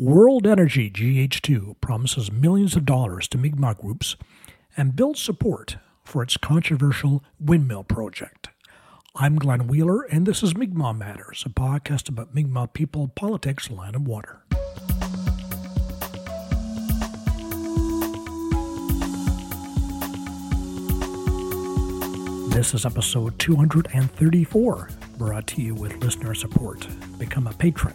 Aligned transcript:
World 0.00 0.46
Energy 0.46 0.90
GH2 0.90 1.78
promises 1.82 2.32
millions 2.32 2.74
of 2.74 2.86
dollars 2.86 3.28
to 3.28 3.36
Mi'kmaq 3.36 3.82
groups 3.82 4.16
and 4.74 4.96
builds 4.96 5.20
support 5.20 5.76
for 6.04 6.22
its 6.22 6.38
controversial 6.38 7.22
windmill 7.38 7.84
project. 7.84 8.48
I'm 9.14 9.36
Glenn 9.36 9.66
Wheeler, 9.66 10.04
and 10.04 10.24
this 10.24 10.42
is 10.42 10.56
Mi'kmaq 10.56 10.96
Matters, 10.96 11.42
a 11.44 11.50
podcast 11.50 12.08
about 12.08 12.34
Mi'kmaq 12.34 12.72
people, 12.72 13.08
politics, 13.08 13.70
land, 13.70 13.94
and 13.94 14.06
water. 14.06 14.40
This 22.54 22.72
is 22.72 22.86
episode 22.86 23.38
234, 23.38 24.88
brought 25.18 25.46
to 25.48 25.60
you 25.60 25.74
with 25.74 26.02
listener 26.02 26.32
support. 26.32 26.86
Become 27.18 27.48
a 27.48 27.52
patron 27.52 27.94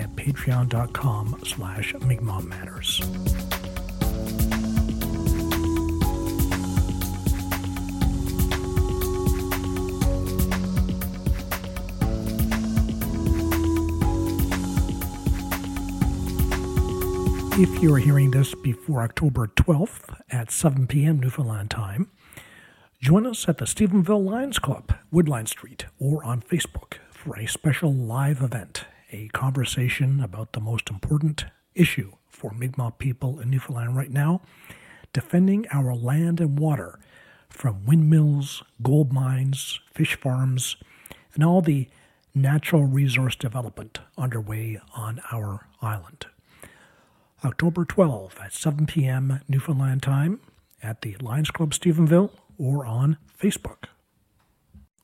at 0.00 0.16
patreon.com 0.16 1.40
slash 1.44 1.94
Matters. 2.00 3.00
If 17.62 17.82
you're 17.82 17.98
hearing 17.98 18.30
this 18.30 18.54
before 18.54 19.02
October 19.02 19.48
12th 19.48 20.18
at 20.30 20.50
7 20.50 20.86
p.m. 20.86 21.20
Newfoundland 21.20 21.70
time, 21.70 22.10
join 23.00 23.26
us 23.26 23.46
at 23.50 23.58
the 23.58 23.66
Stephenville 23.66 24.24
Lions 24.24 24.58
Club, 24.58 24.94
Woodline 25.12 25.46
Street, 25.46 25.84
or 25.98 26.24
on 26.24 26.40
Facebook 26.40 26.94
for 27.10 27.38
a 27.38 27.46
special 27.46 27.92
live 27.92 28.40
event 28.40 28.86
a 29.12 29.28
conversation 29.28 30.20
about 30.20 30.52
the 30.52 30.60
most 30.60 30.90
important 30.90 31.44
issue 31.74 32.12
for 32.28 32.52
Mi'kmaq 32.52 32.98
people 32.98 33.40
in 33.40 33.50
Newfoundland 33.50 33.96
right 33.96 34.10
now 34.10 34.40
defending 35.12 35.66
our 35.72 35.94
land 35.94 36.40
and 36.40 36.58
water 36.58 36.98
from 37.48 37.84
windmills, 37.84 38.62
gold 38.82 39.12
mines, 39.12 39.80
fish 39.92 40.16
farms, 40.16 40.76
and 41.34 41.44
all 41.44 41.60
the 41.60 41.88
natural 42.34 42.84
resource 42.84 43.34
development 43.34 43.98
underway 44.16 44.80
on 44.94 45.20
our 45.32 45.66
island. 45.82 46.26
October 47.44 47.84
12 47.84 48.38
at 48.40 48.52
7 48.52 48.86
p.m. 48.86 49.40
Newfoundland 49.48 50.02
time 50.02 50.40
at 50.82 51.02
the 51.02 51.16
Lions 51.20 51.50
Club 51.50 51.72
Stephenville 51.72 52.30
or 52.58 52.86
on 52.86 53.16
Facebook. 53.40 53.84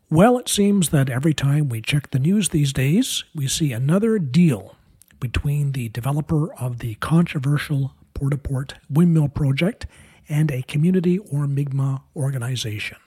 Well, 0.09 0.39
it 0.39 0.49
seems 0.49 0.91
that 0.91 1.11
every 1.11 1.35
time 1.35 1.69
we 1.69 1.83
check 1.83 2.13
the 2.13 2.21
news 2.21 2.51
these 2.51 2.73
days, 2.73 3.25
we 3.35 3.49
see 3.49 3.73
another 3.73 4.21
deal 4.21 4.77
between 5.19 5.73
the 5.73 5.89
developer 5.89 6.55
of 6.55 6.79
the 6.79 6.95
controversial 6.97 7.93
Port 8.15 8.33
au 8.33 8.37
Port 8.37 8.75
windmill 8.89 9.27
project 9.27 9.85
and 10.29 10.53
a 10.53 10.63
community 10.63 11.19
or 11.19 11.49
Mi'kmaq 11.49 12.03
organization. 12.15 12.99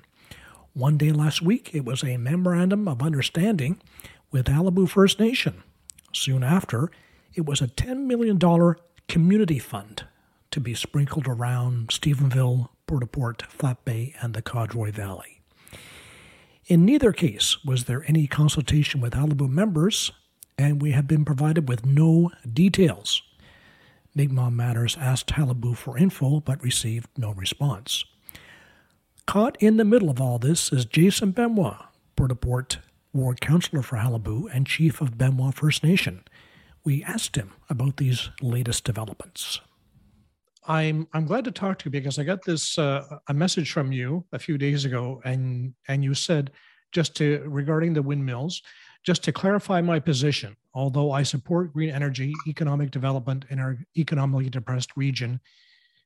One 0.74 0.98
day 0.98 1.14
last 1.14 1.42
week, 1.42 1.74
it 1.74 1.86
was 1.86 2.04
a 2.04 2.18
memorandum 2.18 2.86
of 2.86 3.02
understanding 3.02 3.80
with 4.30 4.48
Qalipu 4.48 4.90
First 4.90 5.22
Nation. 5.22 5.64
Soon 6.14 6.44
after, 6.44 6.92
it 7.34 7.46
was 7.46 7.62
a 7.62 7.68
$10 7.68 8.08
million 8.08 8.38
community 9.08 9.60
fund 9.60 10.04
to 10.52 10.60
be 10.60 10.74
sprinkled 10.74 11.30
around 11.30 11.88
Stephenville, 11.88 12.68
Port 12.88 13.10
Port, 13.14 13.44
Flat 13.44 13.86
Bay, 13.86 14.14
and 14.22 14.34
the 14.34 14.42
Codroy 14.42 14.92
Valley. 14.92 15.39
In 16.70 16.86
neither 16.86 17.12
case 17.12 17.66
was 17.66 17.86
there 17.86 18.06
any 18.08 18.28
consultation 18.28 19.02
with 19.02 19.14
Qalipu 19.14 19.50
members, 19.50 20.12
and 20.56 20.80
we 20.80 20.92
have 20.92 21.08
been 21.08 21.26
provided 21.26 21.68
with 21.68 21.84
no 21.84 22.30
details. 22.54 23.24
Mi'kmaq 24.14 24.54
Matters 24.54 24.96
asked 25.02 25.34
Qalipu 25.34 25.76
for 25.76 25.98
info 25.98 26.42
but 26.42 26.62
received 26.62 27.08
no 27.18 27.32
response. 27.32 28.06
Caught 29.26 29.58
in 29.60 29.78
the 29.78 29.84
middle 29.84 30.12
of 30.12 30.22
all 30.22 30.38
this 30.38 30.72
is 30.72 30.86
Jason 30.86 31.32
Benoit, 31.32 31.78
Port 32.16 32.78
Ward 33.14 33.42
Councillor 33.42 33.82
for 33.82 33.98
Qalipu 33.98 34.48
and 34.54 34.68
Chief 34.68 35.02
of 35.02 35.18
Benoit 35.18 35.56
First 35.56 35.84
Nation. 35.84 36.24
We 36.84 37.04
asked 37.04 37.36
him 37.36 37.50
about 37.68 37.98
these 37.98 38.30
latest 38.42 38.84
developments. 38.84 39.60
I'm 40.70 41.08
I'm 41.14 41.26
glad 41.26 41.44
to 41.46 41.52
talk 41.52 41.80
to 41.80 41.86
you 41.86 41.92
because 41.92 42.20
I 42.20 42.24
got 42.24 42.46
this 42.46 42.78
uh, 42.78 43.18
a 43.28 43.34
message 43.34 43.72
from 43.72 43.92
you 43.92 44.24
a 44.32 44.40
few 44.40 44.58
days 44.58 44.86
ago, 44.86 45.20
and 45.26 45.74
and 45.88 46.04
you 46.04 46.14
said 46.14 46.52
just 46.92 47.16
to 47.18 47.44
regarding 47.48 47.94
the 47.94 48.04
windmills, 48.04 48.62
just 49.04 49.24
to 49.24 49.32
clarify 49.32 49.82
my 49.82 50.00
position. 50.00 50.56
Although 50.76 51.12
I 51.12 51.24
support 51.24 51.74
green 51.74 51.90
energy, 51.90 52.34
economic 52.48 52.92
development 52.92 53.46
in 53.50 53.60
our 53.60 53.80
economically 53.98 54.52
depressed 54.52 54.92
region, 54.96 55.40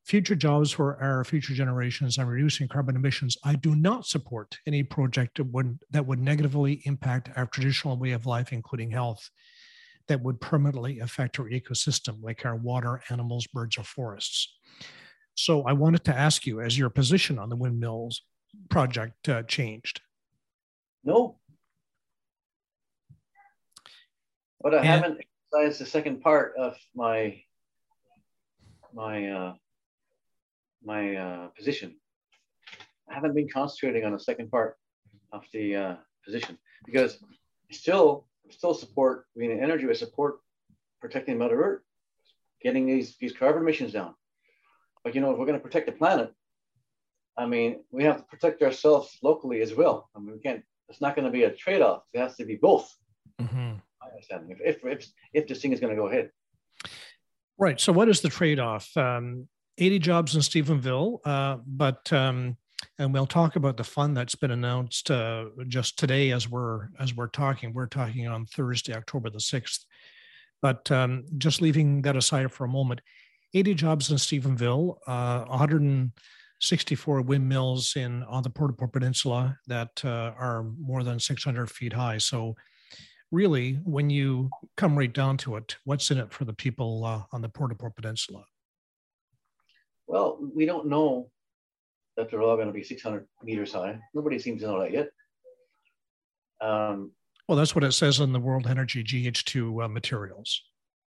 future 0.05 0.35
jobs 0.35 0.71
for 0.71 0.97
our 1.03 1.25
future 1.25 1.53
generations, 1.53 2.17
and 2.17 2.29
reducing 2.29 2.69
carbon 2.69 2.95
emissions, 2.95 3.37
I 3.43 3.55
do 3.55 3.75
not 3.75 4.05
support 4.05 4.57
any 4.65 4.81
project 4.81 5.37
that 5.37 5.51
would 5.51 5.77
that 5.91 6.05
would 6.05 6.19
negatively 6.19 6.81
impact 6.85 7.29
our 7.35 7.47
traditional 7.47 7.97
way 7.97 8.11
of 8.11 8.25
life, 8.25 8.53
including 8.53 8.91
health 8.91 9.29
that 10.07 10.21
would 10.21 10.41
permanently 10.41 10.99
affect 10.99 11.39
our 11.39 11.49
ecosystem, 11.49 12.21
like 12.21 12.45
our 12.45 12.55
water, 12.55 13.01
animals, 13.09 13.47
birds, 13.47 13.77
or 13.77 13.83
forests. 13.83 14.53
So 15.35 15.63
I 15.63 15.73
wanted 15.73 16.03
to 16.05 16.15
ask 16.15 16.45
you, 16.45 16.61
as 16.61 16.77
your 16.77 16.89
position 16.89 17.39
on 17.39 17.49
the 17.49 17.55
windmills 17.55 18.21
project 18.69 19.29
uh, 19.29 19.43
changed? 19.43 20.01
No. 21.03 21.39
But 24.61 24.75
I 24.75 24.77
and, 24.77 24.87
haven't 24.87 25.21
exercised 25.53 25.81
the 25.81 25.85
second 25.85 26.21
part 26.21 26.53
of 26.57 26.75
my 26.95 27.41
my 28.93 29.29
uh, 29.29 29.53
my 30.83 31.15
uh, 31.15 31.47
position. 31.57 31.95
I 33.09 33.13
haven't 33.13 33.33
been 33.33 33.49
concentrating 33.51 34.05
on 34.05 34.13
the 34.13 34.19
second 34.19 34.49
part 34.49 34.77
of 35.33 35.43
the 35.51 35.75
uh, 35.75 35.95
position 36.23 36.57
because 36.85 37.17
still 37.71 38.27
still 38.53 38.73
support 38.73 39.25
green 39.35 39.51
energy, 39.51 39.85
we 39.85 39.93
support 39.95 40.35
protecting 41.01 41.37
Mother 41.37 41.61
Earth, 41.61 41.81
getting 42.61 42.85
these, 42.85 43.17
these 43.17 43.33
carbon 43.33 43.61
emissions 43.61 43.93
down. 43.93 44.13
But 45.03 45.15
you 45.15 45.21
know, 45.21 45.31
if 45.31 45.37
we're 45.37 45.45
going 45.45 45.59
to 45.59 45.63
protect 45.63 45.87
the 45.87 45.91
planet, 45.91 46.33
I 47.37 47.45
mean, 47.45 47.83
we 47.91 48.03
have 48.03 48.17
to 48.17 48.23
protect 48.23 48.61
ourselves 48.61 49.17
locally 49.21 49.61
as 49.61 49.73
well. 49.73 50.09
I 50.15 50.19
mean, 50.19 50.33
we 50.33 50.39
can't. 50.39 50.63
It's 50.89 51.01
not 51.01 51.15
going 51.15 51.25
to 51.25 51.31
be 51.31 51.43
a 51.43 51.51
trade-off. 51.51 52.03
It 52.13 52.19
has 52.19 52.35
to 52.35 52.45
be 52.45 52.55
both. 52.55 52.93
Mm-hmm. 53.41 53.73
I 54.01 54.09
understand. 54.09 54.45
If, 54.49 54.59
if 54.61 54.85
if 54.85 55.07
if 55.33 55.47
this 55.47 55.61
thing 55.61 55.71
is 55.71 55.79
going 55.79 55.95
to 55.95 55.99
go 55.99 56.07
ahead. 56.07 56.29
Right. 57.57 57.79
So, 57.79 57.91
what 57.91 58.09
is 58.09 58.21
the 58.21 58.29
trade-off? 58.29 58.95
Um, 58.95 59.47
80 59.77 59.99
jobs 59.99 60.35
in 60.35 60.41
Stephenville, 60.41 61.19
uh, 61.25 61.57
but 61.65 62.11
um, 62.13 62.57
and 62.99 63.13
we'll 63.13 63.25
talk 63.25 63.55
about 63.55 63.77
the 63.77 63.83
fund 63.83 64.15
that's 64.15 64.35
been 64.35 64.51
announced 64.51 65.11
uh, 65.11 65.45
just 65.67 65.97
today 65.97 66.31
as 66.31 66.49
we're 66.49 66.89
as 66.99 67.15
we're 67.15 67.27
talking. 67.27 67.73
We're 67.73 67.87
talking 67.87 68.27
on 68.27 68.45
Thursday, 68.45 68.93
October 68.93 69.29
the 69.29 69.39
sixth. 69.39 69.85
But 70.61 70.89
um, 70.91 71.25
just 71.37 71.61
leaving 71.61 72.01
that 72.03 72.15
aside 72.15 72.51
for 72.51 72.63
a 72.63 72.69
moment, 72.69 73.01
80 73.53 73.73
jobs 73.73 74.09
in 74.09 74.17
Stephenville, 74.17 74.97
uh, 75.05 75.43
164 75.45 77.21
windmills 77.21 77.95
in 77.97 78.23
on 78.23 78.43
the 78.43 78.49
Port 78.49 78.71
au 78.71 78.73
Port 78.73 78.93
Peninsula 78.93 79.57
that 79.67 80.03
uh, 80.05 80.31
are 80.37 80.63
more 80.79 81.03
than 81.03 81.19
600 81.19 81.69
feet 81.69 81.93
high. 81.93 82.17
So, 82.17 82.55
really, 83.29 83.73
when 83.83 84.09
you 84.09 84.49
come 84.77 84.97
right 84.97 85.11
down 85.11 85.35
to 85.37 85.57
it, 85.57 85.75
what's 85.83 86.09
in 86.11 86.17
it 86.17 86.31
for 86.31 86.45
the 86.45 86.53
people 86.53 87.03
uh, 87.03 87.23
on 87.33 87.41
the 87.41 87.49
Port 87.49 87.71
au 87.73 87.75
Port 87.75 87.95
Peninsula? 87.95 88.45
Well, 90.07 90.37
we 90.55 90.65
don't 90.65 90.87
know 90.87 91.29
that 92.17 92.29
they're 92.29 92.41
all 92.41 92.55
going 92.55 92.67
to 92.67 92.73
be 92.73 92.83
600 92.83 93.27
meters 93.43 93.73
high. 93.73 93.99
Nobody 94.13 94.39
seems 94.39 94.61
to 94.61 94.67
know 94.67 94.81
that 94.81 94.91
yet. 94.91 95.09
Um, 96.61 97.11
well, 97.47 97.57
that's 97.57 97.75
what 97.75 97.83
it 97.83 97.91
says 97.91 98.19
in 98.19 98.31
the 98.31 98.39
World 98.39 98.67
Energy 98.67 99.03
GH2 99.03 99.85
uh, 99.85 99.87
materials. 99.87 100.61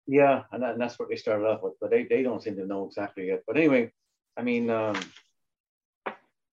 Yeah, 0.08 0.44
and, 0.52 0.64
that, 0.64 0.72
and, 0.74 0.82
that's 0.82 1.00
what 1.00 1.10
they 1.10 1.16
started 1.16 1.46
off 1.46 1.62
with, 1.62 1.74
but 1.80 1.90
they, 1.90 2.04
they 2.04 2.24
don't 2.24 2.44
seem 2.44 2.56
to 2.56 2.66
know 2.66 2.86
exactly 2.86 3.28
yet. 3.28 3.44
But 3.48 3.58
anyway, 3.58 3.92
I 4.36 4.42
mean, 4.42 4.70
um, 4.70 4.98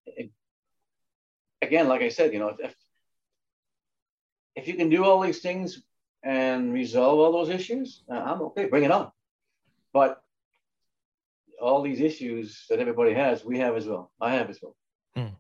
it, 0.06 0.30
again, 1.60 1.88
like 1.88 2.02
I 2.02 2.10
said, 2.10 2.32
you 2.32 2.38
know, 2.38 2.54
if, 2.58 2.74
if 4.54 4.68
you 4.68 4.74
can 4.74 4.88
do 4.88 5.04
all 5.04 5.20
these 5.20 5.40
things 5.40 5.82
and 6.22 6.72
resolve 6.72 7.18
all 7.18 7.32
those 7.32 7.48
issues, 7.48 8.02
uh, 8.10 8.18
I'm 8.18 8.42
okay, 8.42 8.66
bring 8.66 8.84
it 8.84 8.92
on. 8.92 9.10
But 9.92 10.22
all 11.60 11.82
these 11.82 12.00
issues 12.00 12.64
that 12.68 12.80
everybody 12.80 13.14
has, 13.14 13.44
we 13.44 13.58
have 13.58 13.76
as 13.76 13.86
well. 13.86 14.10
I 14.20 14.34
have 14.34 14.50
as 14.50 14.58
well. 14.62 14.76
Hmm. 15.14 15.34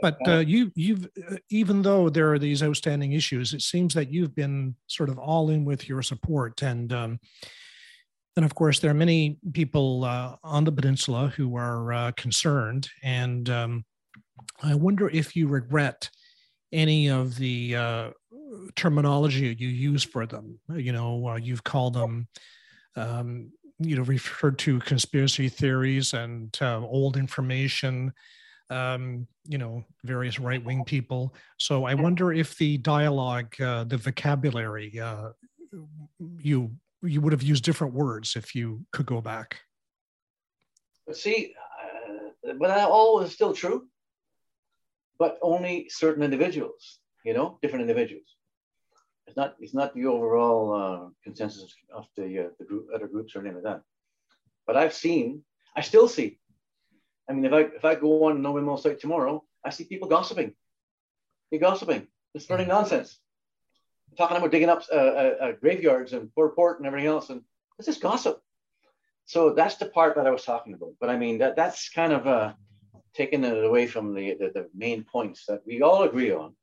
But 0.00 0.18
uh, 0.26 0.38
you, 0.38 0.72
you've 0.74 1.08
uh, 1.30 1.36
even 1.50 1.82
though 1.82 2.08
there 2.08 2.32
are 2.32 2.38
these 2.38 2.62
outstanding 2.62 3.12
issues, 3.12 3.54
it 3.54 3.62
seems 3.62 3.94
that 3.94 4.12
you've 4.12 4.34
been 4.34 4.74
sort 4.86 5.08
of 5.08 5.18
all 5.18 5.50
in 5.50 5.64
with 5.64 5.88
your 5.88 6.02
support, 6.02 6.62
and 6.62 6.92
um, 6.92 7.20
and 8.36 8.44
of 8.44 8.54
course 8.54 8.80
there 8.80 8.90
are 8.90 8.94
many 8.94 9.38
people 9.52 10.04
uh, 10.04 10.36
on 10.42 10.64
the 10.64 10.72
peninsula 10.72 11.32
who 11.36 11.56
are 11.56 11.92
uh, 11.92 12.12
concerned, 12.12 12.88
and 13.02 13.48
um, 13.50 13.84
I 14.62 14.74
wonder 14.74 15.08
if 15.08 15.36
you 15.36 15.46
regret 15.46 16.10
any 16.72 17.08
of 17.08 17.36
the 17.36 17.76
uh, 17.76 18.10
terminology 18.74 19.54
you 19.58 19.68
use 19.68 20.02
for 20.02 20.26
them. 20.26 20.58
You 20.68 20.92
know, 20.92 21.28
uh, 21.28 21.36
you've 21.36 21.64
called 21.64 21.94
them 21.94 22.28
um, 22.96 23.52
you 23.84 23.96
know, 23.96 24.02
referred 24.02 24.58
to 24.60 24.78
conspiracy 24.80 25.48
theories 25.48 26.14
and 26.14 26.56
uh, 26.60 26.80
old 26.80 27.16
information, 27.16 28.12
um, 28.70 29.26
you 29.46 29.58
know, 29.58 29.84
various 30.04 30.38
right 30.38 30.64
wing 30.64 30.84
people. 30.84 31.34
So 31.58 31.84
I 31.84 31.94
wonder 31.94 32.32
if 32.32 32.56
the 32.56 32.78
dialogue, 32.78 33.60
uh, 33.60 33.84
the 33.84 33.96
vocabulary, 33.96 34.98
uh, 34.98 35.30
you 36.38 36.70
you 37.02 37.20
would 37.20 37.32
have 37.32 37.42
used 37.42 37.64
different 37.64 37.94
words 37.94 38.36
if 38.36 38.54
you 38.54 38.84
could 38.92 39.06
go 39.06 39.20
back. 39.20 39.60
See, 41.12 41.52
uh, 42.46 42.52
but 42.58 42.68
that 42.68 42.88
all 42.88 43.20
is 43.20 43.32
still 43.32 43.52
true, 43.52 43.88
but 45.18 45.38
only 45.42 45.88
certain 45.88 46.22
individuals, 46.22 47.00
you 47.24 47.34
know, 47.34 47.58
different 47.60 47.82
individuals. 47.82 48.36
It's 49.26 49.36
not 49.36 49.56
it's 49.60 49.74
not 49.74 49.94
the 49.94 50.06
overall 50.06 50.74
uh, 50.74 51.08
consensus 51.22 51.74
of 51.94 52.06
the 52.16 52.46
uh, 52.46 52.48
the 52.58 52.64
group 52.64 52.88
other 52.94 53.06
groups 53.06 53.34
or 53.34 53.40
anything 53.40 53.62
like 53.62 53.64
that. 53.64 53.82
But 54.66 54.76
I've 54.76 54.94
seen, 54.94 55.42
I 55.76 55.80
still 55.80 56.08
see. 56.08 56.38
I 57.28 57.32
mean, 57.32 57.44
if 57.44 57.52
I 57.52 57.60
if 57.60 57.84
I 57.84 57.94
go 57.94 58.24
on 58.24 58.42
No 58.42 58.52
Windmill 58.52 58.78
site 58.78 59.00
tomorrow, 59.00 59.44
I 59.64 59.70
see 59.70 59.84
people 59.84 60.08
gossiping. 60.08 60.54
They're 61.50 61.60
gossiping. 61.60 62.08
They're 62.32 62.40
spreading 62.40 62.66
mm-hmm. 62.66 62.74
nonsense. 62.74 63.18
talking 64.16 64.36
about 64.36 64.50
digging 64.50 64.68
up 64.68 64.82
uh, 64.92 64.96
uh, 64.96 65.36
uh, 65.40 65.52
graveyards 65.52 66.12
and 66.12 66.34
poor 66.34 66.50
port 66.50 66.78
and 66.78 66.86
everything 66.86 67.08
else, 67.08 67.30
and 67.30 67.42
it's 67.78 67.86
just 67.86 68.02
gossip. 68.02 68.42
So 69.26 69.54
that's 69.54 69.76
the 69.76 69.86
part 69.86 70.16
that 70.16 70.26
I 70.26 70.30
was 70.30 70.44
talking 70.44 70.74
about. 70.74 70.94
But 71.00 71.10
I 71.10 71.16
mean, 71.16 71.38
that 71.38 71.56
that's 71.56 71.88
kind 71.88 72.12
of 72.12 72.26
uh, 72.26 72.52
taking 73.14 73.44
it 73.44 73.64
away 73.64 73.86
from 73.86 74.14
the, 74.14 74.34
the 74.34 74.50
the 74.54 74.68
main 74.74 75.04
points 75.04 75.46
that 75.46 75.62
we 75.66 75.82
all 75.82 76.02
agree 76.02 76.32
on, 76.32 76.54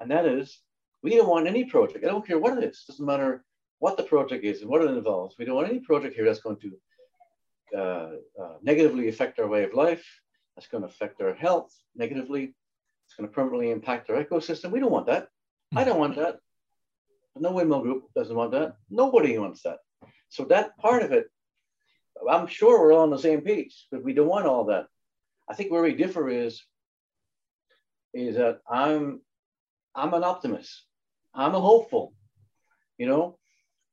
and 0.00 0.10
that 0.10 0.26
is 0.26 0.58
we 1.02 1.16
don't 1.16 1.28
want 1.28 1.46
any 1.46 1.64
project. 1.64 2.04
I 2.04 2.08
don't 2.08 2.26
care 2.26 2.38
what 2.38 2.58
it 2.58 2.64
is. 2.64 2.84
It 2.84 2.92
Doesn't 2.92 3.06
matter 3.06 3.44
what 3.78 3.96
the 3.96 4.02
project 4.02 4.44
is 4.44 4.62
and 4.62 4.70
what 4.70 4.82
it 4.82 4.90
involves. 4.90 5.36
We 5.38 5.44
don't 5.44 5.56
want 5.56 5.68
any 5.68 5.80
project 5.80 6.14
here 6.14 6.24
that's 6.24 6.40
going 6.40 6.56
to 6.56 6.72
uh, 7.76 8.10
uh, 8.42 8.54
negatively 8.62 9.08
affect 9.08 9.38
our 9.38 9.46
way 9.46 9.64
of 9.64 9.74
life. 9.74 10.04
That's 10.56 10.68
going 10.68 10.82
to 10.82 10.88
affect 10.88 11.20
our 11.20 11.34
health 11.34 11.72
negatively. 11.94 12.54
It's 13.06 13.14
going 13.16 13.28
to 13.28 13.34
permanently 13.34 13.70
impact 13.70 14.10
our 14.10 14.22
ecosystem. 14.22 14.70
We 14.70 14.80
don't 14.80 14.90
want 14.90 15.06
that. 15.06 15.28
I 15.74 15.84
don't 15.84 15.98
want 16.00 16.16
that. 16.16 16.38
No 17.36 17.52
windmill 17.52 17.82
group 17.82 18.04
doesn't 18.16 18.34
want 18.34 18.52
that. 18.52 18.74
Nobody 18.90 19.38
wants 19.38 19.62
that. 19.62 19.78
So 20.28 20.44
that 20.46 20.76
part 20.78 21.02
of 21.02 21.12
it, 21.12 21.26
I'm 22.28 22.48
sure 22.48 22.80
we're 22.80 22.92
all 22.92 23.02
on 23.02 23.10
the 23.10 23.18
same 23.18 23.42
page, 23.42 23.86
but 23.92 24.02
we 24.02 24.12
don't 24.12 24.26
want 24.28 24.46
all 24.46 24.64
that. 24.64 24.86
I 25.48 25.54
think 25.54 25.70
where 25.70 25.82
we 25.82 25.94
differ 25.94 26.28
is, 26.28 26.62
is 28.12 28.36
that 28.36 28.60
I'm, 28.68 29.20
I'm 29.94 30.12
an 30.14 30.24
optimist. 30.24 30.84
I'm 31.34 31.52
hopeful. 31.52 32.12
You 32.96 33.06
know, 33.06 33.38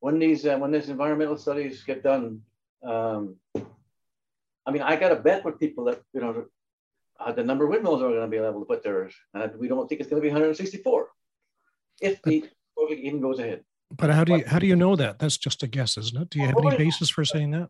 when 0.00 0.18
these 0.18 0.44
uh, 0.46 0.56
when 0.58 0.72
these 0.72 0.88
environmental 0.88 1.36
studies 1.36 1.82
get 1.84 2.02
done, 2.02 2.42
um, 2.82 3.36
I 4.66 4.72
mean, 4.72 4.82
I 4.82 4.96
got 4.96 5.10
to 5.10 5.16
bet 5.16 5.44
with 5.44 5.58
people 5.58 5.84
that 5.84 6.02
you 6.12 6.20
know 6.20 6.44
uh, 7.20 7.32
the 7.32 7.44
number 7.44 7.64
of 7.64 7.70
windmills 7.70 8.02
are 8.02 8.08
going 8.08 8.20
to 8.20 8.28
be 8.28 8.36
able 8.36 8.60
to 8.60 8.66
put 8.66 8.82
theirs, 8.82 9.14
and 9.34 9.52
we 9.58 9.68
don't 9.68 9.88
think 9.88 10.00
it's 10.00 10.10
going 10.10 10.20
to 10.20 10.26
be 10.26 10.32
164 10.32 11.08
if 12.00 12.20
the 12.22 12.48
project 12.76 13.00
even 13.00 13.20
goes 13.20 13.38
ahead. 13.38 13.64
But 13.90 14.10
how 14.10 14.24
do 14.24 14.36
you 14.36 14.44
how 14.46 14.58
do 14.58 14.66
you 14.66 14.76
know 14.76 14.96
that? 14.96 15.18
That's 15.18 15.38
just 15.38 15.62
a 15.62 15.66
guess, 15.66 15.96
isn't 15.96 16.20
it? 16.20 16.30
Do 16.30 16.40
you 16.40 16.46
have 16.46 16.58
any 16.58 16.76
basis 16.76 17.08
for 17.08 17.24
saying 17.24 17.52
that? 17.52 17.68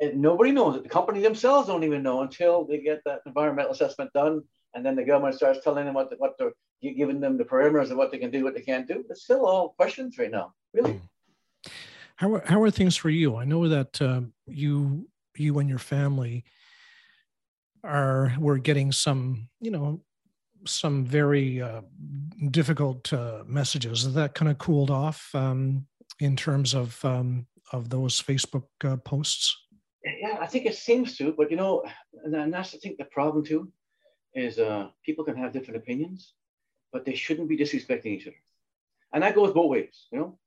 And 0.00 0.20
nobody 0.20 0.50
knows 0.50 0.76
it. 0.76 0.82
The 0.82 0.88
company 0.88 1.20
themselves 1.20 1.68
don't 1.68 1.84
even 1.84 2.02
know 2.02 2.22
until 2.22 2.64
they 2.64 2.78
get 2.78 3.00
that 3.04 3.20
environmental 3.26 3.70
assessment 3.72 4.12
done 4.12 4.42
and 4.74 4.84
then 4.84 4.96
the 4.96 5.04
government 5.04 5.36
starts 5.36 5.62
telling 5.62 5.86
them 5.86 5.94
what 5.94 6.10
the, 6.10 6.16
what 6.16 6.36
they're 6.38 6.52
giving 6.82 7.20
them 7.20 7.38
the 7.38 7.44
parameters 7.44 7.90
of 7.90 7.96
what 7.96 8.10
they 8.10 8.18
can 8.18 8.30
do, 8.30 8.44
what 8.44 8.54
they 8.54 8.60
can't 8.60 8.86
do. 8.86 9.04
It's 9.08 9.22
still 9.22 9.46
all 9.46 9.70
questions 9.70 10.18
right 10.18 10.30
now, 10.30 10.52
really. 10.72 10.92
Hmm. 10.92 11.70
How 12.16 12.34
are, 12.34 12.42
how 12.46 12.62
are 12.62 12.70
things 12.70 12.96
for 12.96 13.10
you? 13.10 13.36
I 13.36 13.44
know 13.44 13.68
that 13.68 14.00
uh, 14.00 14.20
you 14.46 15.08
you 15.36 15.58
and 15.58 15.68
your 15.68 15.80
family 15.80 16.44
are 17.82 18.32
we're 18.38 18.58
getting 18.58 18.92
some 18.92 19.48
you 19.60 19.72
know 19.72 20.00
some 20.64 21.04
very 21.04 21.60
uh, 21.60 21.80
difficult 22.50 23.12
uh, 23.12 23.42
messages. 23.46 24.04
Has 24.04 24.14
that 24.14 24.34
kind 24.34 24.50
of 24.50 24.58
cooled 24.58 24.90
off 24.90 25.28
um, 25.34 25.86
in 26.20 26.36
terms 26.36 26.72
of 26.74 27.04
um, 27.04 27.46
of 27.72 27.90
those 27.90 28.22
Facebook 28.22 28.66
uh, 28.84 28.96
posts. 28.98 29.56
Yeah, 30.04 30.38
I 30.40 30.46
think 30.46 30.66
it 30.66 30.76
seems 30.76 31.16
to, 31.16 31.32
but 31.32 31.50
you 31.50 31.56
know, 31.56 31.82
and 32.22 32.52
that's 32.52 32.74
I 32.74 32.78
think 32.78 32.98
the 32.98 33.06
problem 33.06 33.44
too 33.44 33.72
is 34.34 34.58
uh, 34.58 34.88
people 35.04 35.24
can 35.24 35.36
have 35.36 35.52
different 35.52 35.78
opinions, 35.78 36.32
but 36.92 37.04
they 37.04 37.14
shouldn't 37.14 37.48
be 37.48 37.56
disrespecting 37.56 38.06
each 38.06 38.26
other. 38.26 38.36
And 39.12 39.22
that 39.22 39.34
goes 39.34 39.52
both 39.52 39.70
ways, 39.70 40.06
you 40.10 40.18
know. 40.18 40.38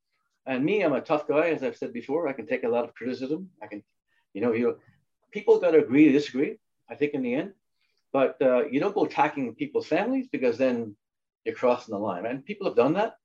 And 0.45 0.63
me, 0.63 0.81
I'm 0.81 0.93
a 0.93 1.01
tough 1.01 1.27
guy, 1.27 1.49
as 1.49 1.63
I've 1.63 1.77
said 1.77 1.93
before. 1.93 2.27
I 2.27 2.33
can 2.33 2.47
take 2.47 2.63
a 2.63 2.69
lot 2.69 2.85
of 2.85 2.95
criticism. 2.95 3.49
I 3.61 3.67
can, 3.67 3.83
you 4.33 4.41
know, 4.41 4.53
you 4.53 4.77
people 5.31 5.59
got 5.59 5.71
to 5.71 5.79
agree 5.79 6.05
to 6.05 6.11
disagree. 6.11 6.57
I 6.89 6.95
think 6.95 7.13
in 7.13 7.21
the 7.21 7.33
end, 7.33 7.53
but 8.13 8.41
uh, 8.41 8.65
you 8.67 8.79
don't 8.79 8.95
go 8.95 9.05
attacking 9.05 9.55
people's 9.55 9.87
families 9.87 10.27
because 10.31 10.57
then 10.57 10.95
you're 11.43 11.55
crossing 11.55 11.93
the 11.93 11.99
line. 11.99 12.25
And 12.25 12.45
people 12.45 12.65
have 12.67 12.77
done 12.77 12.93
that 12.93 13.17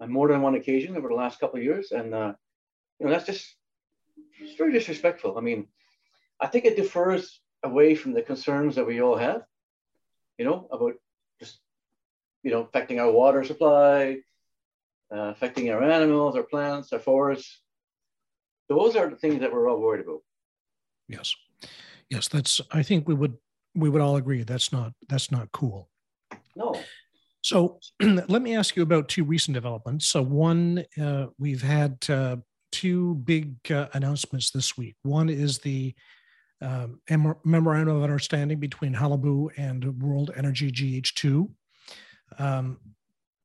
on 0.00 0.10
more 0.10 0.28
than 0.28 0.42
one 0.42 0.56
occasion 0.56 0.96
over 0.96 1.08
the 1.08 1.14
last 1.14 1.38
couple 1.38 1.58
of 1.58 1.64
years, 1.64 1.92
and 1.92 2.14
uh, 2.14 2.32
you 2.98 3.06
know 3.06 3.12
that's 3.12 3.26
just 3.26 3.54
it's 4.40 4.56
very 4.56 4.72
disrespectful. 4.72 5.38
I 5.38 5.40
mean, 5.40 5.66
I 6.40 6.46
think 6.46 6.64
it 6.64 6.76
defers 6.76 7.40
away 7.62 7.94
from 7.94 8.12
the 8.12 8.22
concerns 8.22 8.76
that 8.76 8.86
we 8.86 9.00
all 9.00 9.16
have 9.16 9.42
you 10.38 10.44
know, 10.44 10.68
about 10.70 10.94
just, 11.40 11.58
you 12.42 12.50
know, 12.50 12.62
affecting 12.62 13.00
our 13.00 13.10
water 13.10 13.44
supply, 13.44 14.18
uh, 15.12 15.30
affecting 15.30 15.70
our 15.70 15.82
animals, 15.82 16.36
our 16.36 16.42
plants, 16.42 16.92
our 16.92 16.98
forests. 16.98 17.60
Those 18.68 18.96
are 18.96 19.08
the 19.08 19.16
things 19.16 19.40
that 19.40 19.52
we're 19.52 19.68
all 19.68 19.80
worried 19.80 20.04
about. 20.04 20.20
Yes, 21.08 21.34
yes, 22.10 22.28
that's. 22.28 22.60
I 22.70 22.82
think 22.82 23.08
we 23.08 23.14
would 23.14 23.36
we 23.74 23.88
would 23.88 24.02
all 24.02 24.16
agree 24.16 24.42
that's 24.42 24.72
not 24.72 24.92
that's 25.08 25.30
not 25.30 25.50
cool. 25.52 25.88
No. 26.54 26.78
So 27.42 27.78
let 28.00 28.42
me 28.42 28.54
ask 28.54 28.76
you 28.76 28.82
about 28.82 29.08
two 29.08 29.24
recent 29.24 29.54
developments. 29.54 30.06
So 30.06 30.22
one, 30.22 30.84
uh, 31.00 31.26
we've 31.38 31.62
had 31.62 32.04
uh, 32.10 32.36
two 32.72 33.14
big 33.24 33.54
uh, 33.70 33.86
announcements 33.94 34.50
this 34.50 34.76
week. 34.76 34.96
One 35.02 35.30
is 35.30 35.58
the 35.58 35.94
um, 36.60 37.00
memorandum 37.44 37.96
of 37.96 38.02
understanding 38.02 38.58
between 38.58 38.94
Qalipu 38.94 39.48
and 39.56 40.02
World 40.02 40.30
Energy 40.36 40.72
GH2. 40.72 41.48
Um, 42.38 42.78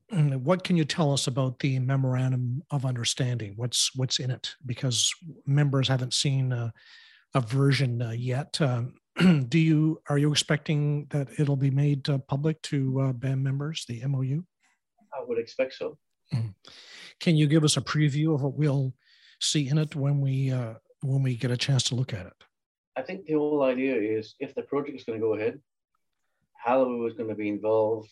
what 0.09 0.63
can 0.63 0.77
you 0.77 0.85
tell 0.85 1.11
us 1.11 1.27
about 1.27 1.59
the 1.59 1.79
memorandum 1.79 2.63
of 2.69 2.85
understanding? 2.85 3.53
What's 3.55 3.95
what's 3.95 4.19
in 4.19 4.29
it? 4.31 4.55
Because 4.65 5.13
members 5.45 5.87
haven't 5.87 6.13
seen 6.13 6.51
a, 6.51 6.73
a 7.33 7.41
version 7.41 8.01
uh, 8.01 8.11
yet. 8.11 8.59
Um, 8.61 8.95
do 9.47 9.59
you 9.59 10.01
are 10.09 10.17
you 10.17 10.31
expecting 10.31 11.07
that 11.09 11.27
it'll 11.39 11.55
be 11.55 11.71
made 11.71 12.09
uh, 12.09 12.19
public 12.19 12.61
to 12.63 12.99
uh, 12.99 13.13
BAM 13.13 13.41
members? 13.41 13.85
The 13.87 14.05
MOU. 14.05 14.43
I 15.13 15.23
would 15.25 15.37
expect 15.39 15.75
so. 15.75 15.97
Mm-hmm. 16.33 16.49
Can 17.19 17.35
you 17.35 17.47
give 17.47 17.63
us 17.63 17.77
a 17.77 17.81
preview 17.81 18.33
of 18.33 18.41
what 18.41 18.55
we'll 18.55 18.93
see 19.39 19.67
in 19.67 19.77
it 19.77 19.95
when 19.95 20.19
we 20.21 20.51
uh, 20.51 20.75
when 21.01 21.23
we 21.23 21.35
get 21.35 21.51
a 21.51 21.57
chance 21.57 21.83
to 21.83 21.95
look 21.95 22.13
at 22.13 22.25
it? 22.25 22.33
I 22.95 23.01
think 23.01 23.25
the 23.25 23.33
whole 23.33 23.63
idea 23.63 23.95
is 23.95 24.35
if 24.39 24.53
the 24.53 24.61
project 24.61 24.97
is 24.97 25.03
going 25.03 25.19
to 25.19 25.25
go 25.25 25.33
ahead, 25.33 25.59
Qalipu 26.65 27.07
is 27.07 27.15
going 27.15 27.29
to 27.29 27.35
be 27.35 27.49
involved. 27.49 28.09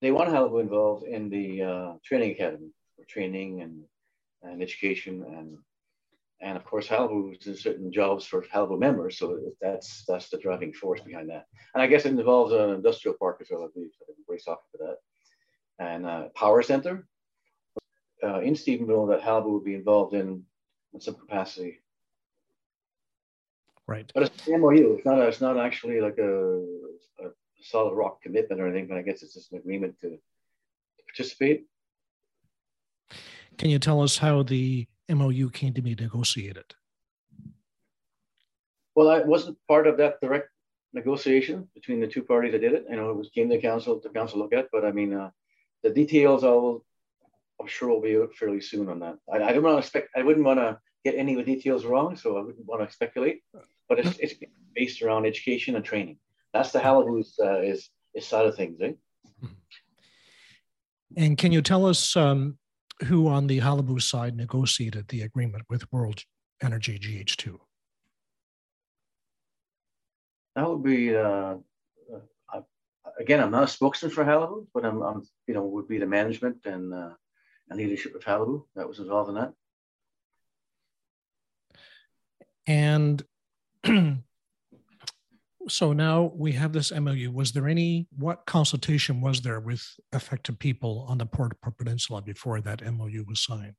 They 0.00 0.12
want 0.12 0.30
Qalipu 0.30 0.60
involved 0.60 1.04
in 1.04 1.28
the 1.28 1.62
uh, 1.62 1.92
training 2.04 2.32
academy 2.32 2.70
for 2.96 3.04
training 3.04 3.62
and, 3.62 3.82
and 4.42 4.62
education 4.62 5.24
and 5.36 5.58
and 6.40 6.56
of 6.56 6.64
course 6.64 6.88
Qalipu 6.88 7.38
is 7.40 7.46
in 7.46 7.56
certain 7.56 7.92
jobs 7.92 8.26
for 8.26 8.42
Qalipu 8.42 8.78
members, 8.78 9.16
so 9.16 9.38
that's 9.60 10.04
that's 10.08 10.28
the 10.28 10.38
driving 10.38 10.72
force 10.72 11.00
behind 11.00 11.30
that. 11.30 11.46
And 11.74 11.82
I 11.82 11.86
guess 11.86 12.04
it 12.04 12.10
involves 12.10 12.52
an 12.52 12.70
industrial 12.70 13.16
park 13.16 13.38
as 13.40 13.48
well. 13.50 13.62
I 13.62 13.68
believe 13.72 13.90
everybody's 14.10 14.44
talking 14.44 14.64
about 14.74 14.96
that, 15.78 15.86
and 15.86 16.04
uh, 16.04 16.28
power 16.34 16.62
center 16.62 17.06
uh, 18.24 18.40
in 18.40 18.54
Stephenville 18.54 19.08
that 19.10 19.22
Qalipu 19.22 19.52
will 19.52 19.60
be 19.60 19.74
involved 19.74 20.14
in 20.14 20.42
in 20.94 21.00
some 21.00 21.14
capacity 21.14 21.81
Right. 23.92 24.10
But 24.14 24.22
it's 24.22 24.48
an 24.48 24.58
MOU. 24.58 24.94
It's 24.94 25.04
not. 25.04 25.18
A, 25.18 25.28
it's 25.28 25.42
not 25.42 25.58
actually 25.58 26.00
like 26.00 26.16
a, 26.16 26.60
a 27.22 27.28
solid 27.60 27.94
rock 27.94 28.22
commitment 28.22 28.58
or 28.58 28.66
anything. 28.66 28.88
But 28.88 28.96
I 28.96 29.02
guess 29.02 29.22
it's 29.22 29.34
just 29.34 29.52
an 29.52 29.58
agreement 29.58 30.00
to, 30.00 30.08
to 30.08 31.02
participate. 31.06 31.66
Can 33.58 33.68
you 33.68 33.78
tell 33.78 34.00
us 34.00 34.16
how 34.16 34.44
the 34.44 34.88
MOU 35.10 35.50
came 35.50 35.74
to 35.74 35.82
be 35.82 35.94
negotiated? 35.94 36.74
Well, 38.94 39.10
I 39.10 39.18
wasn't 39.20 39.58
part 39.68 39.86
of 39.86 39.98
that 39.98 40.22
direct 40.22 40.48
negotiation 40.94 41.68
between 41.74 42.00
the 42.00 42.06
two 42.06 42.22
parties 42.22 42.52
that 42.52 42.62
did 42.62 42.72
it. 42.72 42.86
You 42.88 42.96
know, 42.96 43.10
it 43.10 43.16
was 43.16 43.28
came 43.28 43.50
to 43.50 43.56
the 43.56 43.60
council 43.60 44.00
to 44.00 44.08
council 44.08 44.38
look 44.38 44.54
at, 44.54 44.68
but 44.72 44.86
I 44.86 44.92
mean, 44.92 45.12
uh, 45.12 45.30
the 45.82 45.90
details 45.90 46.44
I 46.44 46.48
will, 46.48 46.82
I'm 47.60 47.66
sure 47.66 47.90
will 47.90 48.00
be 48.00 48.16
out 48.16 48.34
fairly 48.34 48.62
soon 48.62 48.88
on 48.88 49.00
that. 49.00 49.18
I, 49.30 49.42
I 49.42 49.52
don't 49.52 49.62
want 49.62 49.74
to 49.74 49.80
expect. 49.80 50.08
I 50.16 50.22
wouldn't 50.22 50.46
want 50.46 50.60
to 50.60 50.78
get 51.04 51.14
any 51.14 51.32
of 51.34 51.44
the 51.44 51.54
details 51.54 51.84
wrong, 51.84 52.16
so 52.16 52.38
I 52.38 52.42
wouldn't 52.42 52.66
want 52.66 52.88
to 52.88 52.94
speculate. 52.94 53.42
But 53.92 54.06
it's, 54.06 54.18
it's 54.20 54.34
based 54.74 55.02
around 55.02 55.26
education 55.26 55.76
and 55.76 55.84
training. 55.84 56.16
That's 56.54 56.72
the 56.72 56.78
Qalipu's 56.78 57.38
uh, 57.38 57.60
is, 57.60 57.90
is 58.14 58.26
side 58.26 58.46
of 58.46 58.56
things, 58.56 58.80
eh? 58.80 58.92
And 61.14 61.36
can 61.36 61.52
you 61.52 61.60
tell 61.60 61.84
us 61.84 62.16
um, 62.16 62.56
who 63.04 63.28
on 63.28 63.48
the 63.48 63.60
Qalipu 63.60 64.00
side 64.00 64.34
negotiated 64.34 65.08
the 65.08 65.20
agreement 65.20 65.64
with 65.68 65.92
World 65.92 66.24
Energy 66.62 66.98
GH2? 66.98 67.58
That 70.56 70.70
would 70.70 70.82
be, 70.82 71.14
uh, 71.14 71.56
uh, 72.54 72.60
again, 73.20 73.40
I'm 73.40 73.50
not 73.50 73.64
a 73.64 73.68
spokesman 73.68 74.10
for 74.10 74.24
Qalipu, 74.24 74.68
but 74.72 74.86
I'm, 74.86 75.02
I'm 75.02 75.22
you 75.46 75.52
know, 75.52 75.66
would 75.66 75.86
be 75.86 75.98
the 75.98 76.06
management 76.06 76.64
and, 76.64 76.94
uh, 76.94 77.10
and 77.68 77.78
leadership 77.78 78.14
of 78.14 78.22
Qalipu 78.22 78.64
that 78.74 78.88
was 78.88 79.00
involved 79.00 79.28
in 79.28 79.34
that. 79.34 79.52
And 82.66 83.22
so 85.68 85.92
now 85.92 86.32
we 86.34 86.52
have 86.52 86.72
this 86.72 86.92
MOU. 86.92 87.30
Was 87.32 87.52
there 87.52 87.68
any, 87.68 88.06
what 88.16 88.46
consultation 88.46 89.20
was 89.20 89.42
there 89.42 89.60
with 89.60 89.84
affected 90.12 90.58
people 90.58 91.04
on 91.08 91.18
the 91.18 91.26
Port 91.26 91.56
Peninsula 91.78 92.22
before 92.22 92.60
that 92.60 92.82
MOU 92.82 93.24
was 93.26 93.40
signed? 93.40 93.76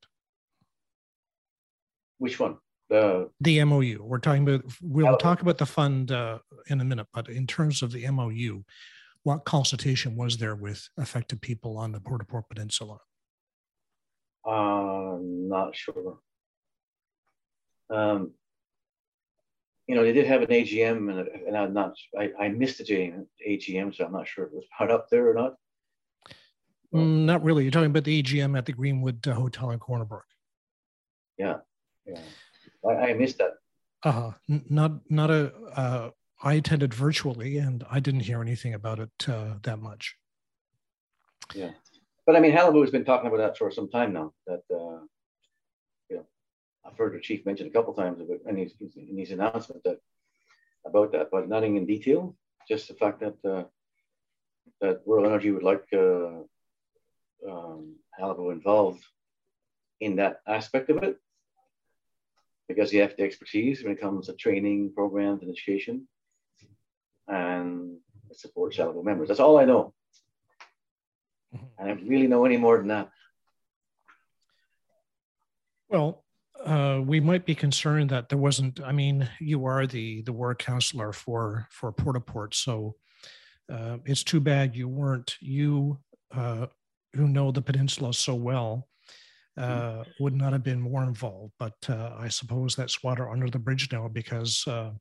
Which 2.17 2.39
one? 2.39 2.57
The, 2.89 3.29
the 3.39 3.63
MOU. 3.63 4.03
We're 4.03 4.19
talking 4.19 4.47
about, 4.47 4.65
we'll 4.81 5.17
talk 5.17 5.41
about 5.41 5.57
the 5.57 5.65
fund 5.65 6.11
uh, 6.11 6.39
in 6.67 6.81
a 6.81 6.85
minute, 6.85 7.07
but 7.13 7.27
in 7.29 7.47
terms 7.47 7.81
of 7.81 7.91
the 7.91 8.09
MOU, 8.09 8.63
what 9.23 9.45
consultation 9.45 10.15
was 10.15 10.37
there 10.37 10.55
with 10.55 10.87
affected 10.97 11.41
people 11.41 11.77
on 11.77 11.93
the 11.93 11.99
Port 11.99 12.21
au 12.21 12.25
Port 12.25 12.49
Peninsula? 12.49 12.97
Uh, 14.45 15.17
not 15.21 15.75
sure. 15.75 16.19
Um, 17.89 18.33
you 19.87 19.95
know, 19.95 20.03
they 20.03 20.13
did 20.13 20.25
have 20.25 20.41
an 20.41 20.47
AGM, 20.47 21.09
and, 21.09 21.27
and 21.47 21.57
I'm 21.57 21.73
not, 21.73 21.93
I, 22.17 22.31
I 22.39 22.47
missed 22.49 22.77
the 22.77 23.25
AGM, 23.47 23.95
so 23.95 24.05
I'm 24.05 24.13
not 24.13 24.27
sure 24.27 24.45
if 24.45 24.51
it 24.51 24.55
was 24.55 24.65
put 24.77 24.91
up 24.91 25.09
there 25.09 25.29
or 25.29 25.33
not. 25.33 25.55
Mm, 26.93 27.25
not 27.25 27.43
really. 27.43 27.63
You're 27.63 27.71
talking 27.71 27.89
about 27.89 28.03
the 28.03 28.21
AGM 28.21 28.57
at 28.57 28.65
the 28.65 28.71
Greenwood 28.71 29.27
uh, 29.27 29.33
Hotel 29.33 29.71
in 29.71 29.79
Corner 29.79 30.05
Brook. 30.05 30.25
Yeah, 31.37 31.57
yeah. 32.05 32.19
I, 32.87 33.09
I 33.09 33.13
missed 33.13 33.39
that. 33.39 33.53
Uh, 34.03 34.11
huh. 34.11 34.31
not 34.69 34.91
not 35.09 35.31
a. 35.31 35.51
Uh, 35.75 36.09
I 36.43 36.53
attended 36.53 36.93
virtually, 36.93 37.57
and 37.57 37.83
I 37.89 37.99
didn't 37.99 38.21
hear 38.21 38.41
anything 38.41 38.73
about 38.73 38.99
it 38.99 39.27
uh, 39.27 39.55
that 39.63 39.79
much. 39.79 40.15
Yeah, 41.55 41.71
but 42.27 42.35
I 42.35 42.41
mean, 42.41 42.51
Qalipu 42.51 42.81
has 42.81 42.91
been 42.91 43.05
talking 43.05 43.27
about 43.27 43.37
that 43.37 43.57
for 43.57 43.71
some 43.71 43.89
time 43.89 44.13
now. 44.13 44.33
That 44.45 44.61
uh, 44.71 45.05
I've 46.85 46.97
heard 46.97 47.13
the 47.13 47.19
chief 47.19 47.45
mention 47.45 47.67
a 47.67 47.71
couple 47.71 47.93
times 47.93 48.19
about 48.19 48.39
in 48.47 48.57
his, 48.57 48.73
in 48.95 49.17
his 49.17 49.31
announcement 49.31 49.83
that 49.83 49.99
about 50.85 51.11
that, 51.13 51.29
but 51.31 51.47
nothing 51.47 51.77
in 51.77 51.85
detail. 51.85 52.35
Just 52.67 52.87
the 52.87 52.93
fact 52.93 53.21
that 53.21 53.37
uh, 53.49 53.63
that 54.81 55.05
World 55.07 55.25
Energy 55.25 55.51
would 55.51 55.63
like 55.63 55.85
uh, 55.93 56.43
um, 57.49 57.95
Qalipu 58.19 58.51
involved 58.51 59.03
in 60.01 60.17
that 60.17 60.41
aspect 60.47 60.89
of 60.89 61.03
it 61.03 61.17
because 62.67 62.91
you 62.91 63.01
have 63.01 63.15
the 63.15 63.23
expertise 63.23 63.83
when 63.83 63.93
it 63.93 64.01
comes 64.01 64.27
to 64.27 64.33
training 64.33 64.91
programs 64.93 65.41
and 65.41 65.51
education 65.51 66.07
and 67.27 67.97
support 68.33 68.73
Qalipu 68.73 69.03
members. 69.03 69.27
That's 69.27 69.39
all 69.39 69.57
I 69.57 69.65
know. 69.65 69.93
Mm-hmm. 71.55 71.65
I 71.83 71.87
don't 71.87 72.07
really 72.07 72.27
know 72.27 72.45
any 72.45 72.57
more 72.57 72.77
than 72.77 72.87
that. 72.87 73.09
Well, 75.89 76.22
uh, 76.65 77.01
we 77.05 77.19
might 77.19 77.45
be 77.45 77.55
concerned 77.55 78.09
that 78.09 78.29
there 78.29 78.37
wasn't. 78.37 78.79
I 78.81 78.91
mean, 78.91 79.29
you 79.39 79.65
are 79.65 79.85
the 79.85 80.21
the 80.21 80.33
ward 80.33 80.59
counselor 80.59 81.11
for 81.11 81.67
for 81.71 81.91
Port 81.91 82.55
so 82.55 82.95
uh, 83.71 83.97
it's 84.05 84.23
too 84.23 84.39
bad 84.39 84.75
you 84.75 84.87
weren't. 84.87 85.35
You 85.41 85.99
uh, 86.35 86.67
who 87.13 87.27
know 87.27 87.51
the 87.51 87.61
peninsula 87.61 88.13
so 88.13 88.35
well 88.35 88.87
uh, 89.57 90.03
would 90.19 90.35
not 90.35 90.53
have 90.53 90.63
been 90.63 90.81
more 90.81 91.03
involved. 91.03 91.53
But 91.59 91.75
uh, 91.89 92.11
I 92.17 92.27
suppose 92.29 92.75
that's 92.75 93.03
water 93.03 93.29
under 93.29 93.49
the 93.49 93.59
bridge 93.59 93.91
now 93.91 94.07
because 94.07 94.63
uh, 94.67 94.91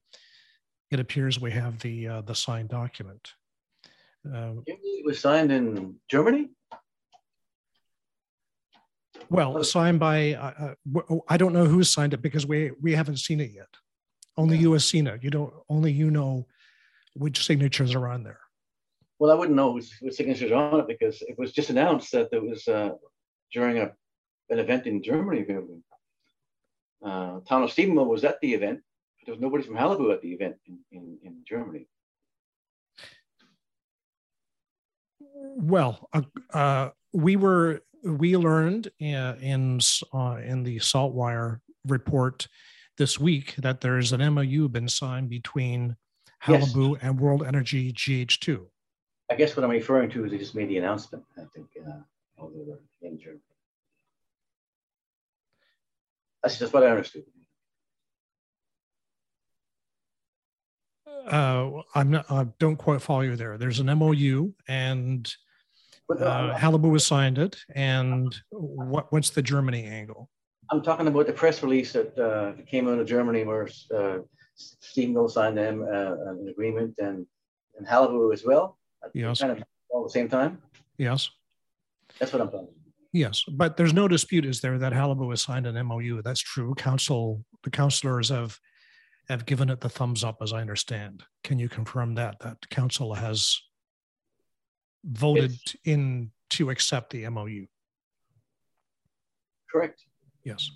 it 0.90 1.00
appears 1.00 1.40
we 1.40 1.52
have 1.52 1.78
the 1.78 2.23
the 2.26 2.35
signed 2.35 2.71
document. 2.71 3.28
it 4.25 5.04
was 5.04 5.21
signed 5.21 5.52
in 5.52 5.97
Germany. 6.09 6.50
Well, 9.30 9.62
signed 9.64 10.00
by 10.00 10.34
uh, 10.34 10.74
uh 10.98 11.18
I 11.28 11.36
don't 11.36 11.52
know 11.52 11.66
who 11.66 11.82
signed 11.84 12.14
it 12.14 12.22
because 12.22 12.46
we 12.46 12.70
we 12.80 12.92
haven't 12.92 13.18
seen 13.18 13.40
it 13.40 13.50
yet. 13.52 13.68
Only 14.36 14.56
yeah. 14.56 14.62
you 14.62 14.72
have 14.72 14.82
seen 14.82 15.06
it. 15.06 15.22
You 15.22 15.30
don't. 15.30 15.52
Only 15.68 15.92
you 15.92 16.10
know 16.10 16.46
which 17.14 17.44
signatures 17.44 17.94
are 17.94 18.08
on 18.08 18.22
there. 18.22 18.40
Well, 19.18 19.30
I 19.30 19.34
wouldn't 19.34 19.56
know 19.56 19.72
which, 19.72 19.90
signatures 20.10 20.50
are 20.50 20.72
on 20.72 20.80
it 20.80 20.88
because 20.88 21.22
it 21.22 21.38
was 21.38 21.52
just 21.52 21.70
announced 21.70 22.10
that 22.12 22.28
it 22.32 22.42
was 22.42 22.66
uh, 22.66 22.90
during 23.52 23.78
a 23.78 23.92
an 24.50 24.58
event 24.58 24.86
in 24.86 25.02
Germany. 25.02 25.46
Uh, 27.04 27.40
Town 27.48 27.62
of 27.62 27.76
was 28.06 28.24
at 28.24 28.40
the 28.40 28.54
event, 28.54 28.80
but 29.18 29.26
there 29.26 29.34
was 29.34 29.40
nobody 29.40 29.64
from 29.64 29.76
Qalipu 29.76 30.12
at 30.12 30.22
the 30.22 30.32
event 30.32 30.56
in, 30.66 30.78
in, 30.92 31.18
in 31.24 31.36
Germany. 31.46 31.86
Well, 35.20 36.08
uh, 36.12 36.22
uh 36.52 36.90
we 37.12 37.36
were 37.36 37.82
we 38.02 38.37
learned 38.37 38.88
uh, 39.00 39.35
in 39.40 39.80
uh, 40.12 40.38
in 40.44 40.62
the 40.62 40.78
Saltwire 40.78 41.61
report 41.87 42.49
this 42.99 43.18
week 43.18 43.54
that 43.56 43.80
there 43.80 43.99
is 43.99 44.12
an 44.12 44.35
MOU 44.35 44.68
been 44.68 44.88
signed 44.88 45.28
between 45.28 45.97
Qalipu 46.44 46.92
yes. 46.92 47.02
and 47.02 47.21
World 47.21 47.44
Energy 47.47 47.92
GH2. 47.92 48.66
I 49.30 49.35
guess 49.35 49.56
what 49.56 49.64
I'm 49.64 49.71
referring 49.71 50.11
to 50.11 50.25
is 50.25 50.30
they 50.30 50.38
just 50.38 50.54
made 50.54 50.68
the 50.68 50.78
announcement. 50.78 51.25
I 51.38 51.44
think 51.54 51.68
uh, 51.87 52.44
in 53.02 53.18
Germany. 53.18 53.40
That's 56.42 56.59
just 56.59 56.73
what 56.73 56.82
I 56.82 56.90
understood. 56.90 57.23
Uh, 61.06 61.82
I'm 61.94 62.11
not. 62.11 62.30
I 62.30 62.47
don't 62.59 62.76
quite 62.76 63.00
follow 63.00 63.21
you 63.21 63.37
there. 63.37 63.56
There's 63.56 63.78
an 63.78 63.87
MOU, 63.87 64.52
and 64.66 65.32
uh, 66.21 66.59
Qalipu 66.59 66.92
has 66.92 67.07
signed 67.07 67.38
it, 67.38 67.57
and 67.75 68.35
what, 68.50 69.12
what's 69.12 69.31
the 69.31 69.42
Germany 69.42 69.85
angle? 69.85 70.28
I'm 70.71 70.83
talking 70.83 71.07
about 71.07 71.26
the 71.26 71.33
press 71.33 71.62
release 71.62 71.92
that 71.92 72.19
uh, 72.19 72.62
came 72.64 72.88
out 72.88 72.99
of 72.99 73.07
Germany 73.07 73.45
where 73.45 73.69
uh, 73.95 74.19
Stephenville 74.57 75.31
signed 75.31 75.57
them 75.57 75.83
uh, 75.83 76.31
an 76.31 76.47
agreement 76.49 76.95
and, 76.99 77.26
and 77.76 77.87
Qalipu 77.87 78.33
as 78.33 78.45
well. 78.45 78.78
Yes. 79.14 79.40
Kind 79.40 79.52
of 79.52 79.62
all 79.90 80.04
at 80.04 80.09
the 80.09 80.12
same 80.12 80.28
time. 80.28 80.62
Yes. 80.99 81.31
That's 82.19 82.33
what 82.33 82.42
I'm 82.42 82.50
talking. 82.50 82.69
Yes, 83.12 83.45
but 83.47 83.76
there's 83.76 83.92
no 83.92 84.09
dispute, 84.09 84.47
is 84.47 84.61
there, 84.62 84.78
that 84.78 84.95
Qalipu 84.95 85.28
has 85.31 85.42
signed 85.42 85.66
an 85.66 85.87
MOU? 85.87 86.23
That's 86.23 86.40
true. 86.40 86.75
Council, 86.75 87.45
the 87.62 87.71
councillors 87.71 88.31
have 88.31 88.59
have 89.28 89.47
given 89.47 89.71
it 89.71 89.81
the 89.81 89.88
thumbs 89.88 90.25
up, 90.25 90.38
as 90.42 90.52
I 90.52 90.61
understand. 90.61 91.23
Can 91.45 91.59
you 91.59 91.69
confirm 91.69 92.14
that 92.16 92.38
that 92.40 92.69
council 92.71 93.14
has 93.14 93.61
voted 95.04 95.50
yes. 95.50 95.76
in 95.85 96.30
to 96.50 96.71
accept 96.71 97.11
the 97.11 97.28
MOU. 97.28 97.66
Correct. 99.71 100.04
Yes. 100.44 100.71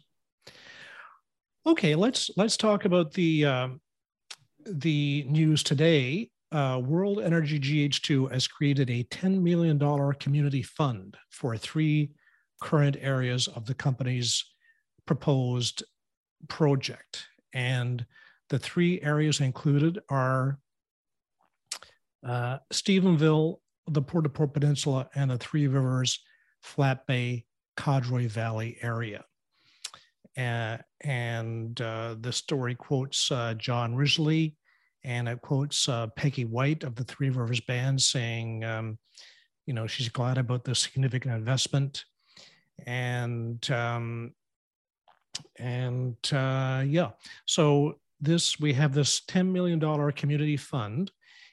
Okay, 1.66 1.94
let's 1.94 2.30
let's 2.36 2.56
talk 2.56 2.84
about 2.84 3.12
the 3.12 3.44
um, 3.44 3.80
the 4.64 5.24
news 5.28 5.62
today. 5.62 6.30
Uh, 6.52 6.80
World 6.82 7.20
Energy 7.20 7.58
GH2 7.58 8.30
has 8.32 8.46
created 8.46 8.88
a 8.88 9.02
$10 9.04 9.42
million 9.42 9.78
community 10.14 10.62
fund 10.62 11.16
for 11.28 11.56
three 11.56 12.12
current 12.62 12.96
areas 13.00 13.48
of 13.48 13.66
the 13.66 13.74
company's 13.74 14.44
proposed 15.06 15.82
project. 16.48 17.26
And 17.52 18.06
the 18.48 18.58
three 18.58 19.00
areas 19.02 19.40
included 19.40 19.98
are 20.08 20.58
uh, 22.24 22.58
Stephenville, 22.72 23.58
the 23.88 24.02
Port 24.02 24.26
au 24.26 24.28
Port 24.28 24.52
Peninsula 24.52 25.08
and 25.14 25.30
the 25.30 25.38
Three 25.38 25.66
Rivers, 25.66 26.20
Flat 26.62 27.06
Bay, 27.06 27.44
Codroy 27.76 28.28
Valley 28.28 28.78
area. 28.82 29.24
Uh, 30.36 30.78
and 31.02 31.80
uh, 31.80 32.16
the 32.20 32.32
story 32.32 32.74
quotes 32.74 33.30
uh, 33.30 33.54
John 33.54 33.94
Risley 33.94 34.56
and 35.04 35.28
it 35.28 35.40
quotes 35.40 35.88
uh, 35.88 36.08
Peggy 36.08 36.44
White 36.44 36.82
of 36.82 36.94
the 36.94 37.04
Three 37.04 37.30
Rivers 37.30 37.60
Band 37.60 38.02
saying, 38.02 38.64
um, 38.64 38.98
you 39.64 39.72
know, 39.72 39.86
she's 39.86 40.08
glad 40.08 40.36
about 40.36 40.64
the 40.64 40.74
significant 40.74 41.34
investment. 41.34 42.04
And 42.86 43.70
um, 43.70 44.34
and 45.58 46.16
uh, 46.32 46.82
yeah, 46.86 47.10
so 47.46 47.98
this 48.20 48.58
we 48.58 48.72
have 48.72 48.92
this 48.92 49.20
$10 49.20 49.50
million 49.50 49.80
community 50.12 50.56
fund 50.56 51.10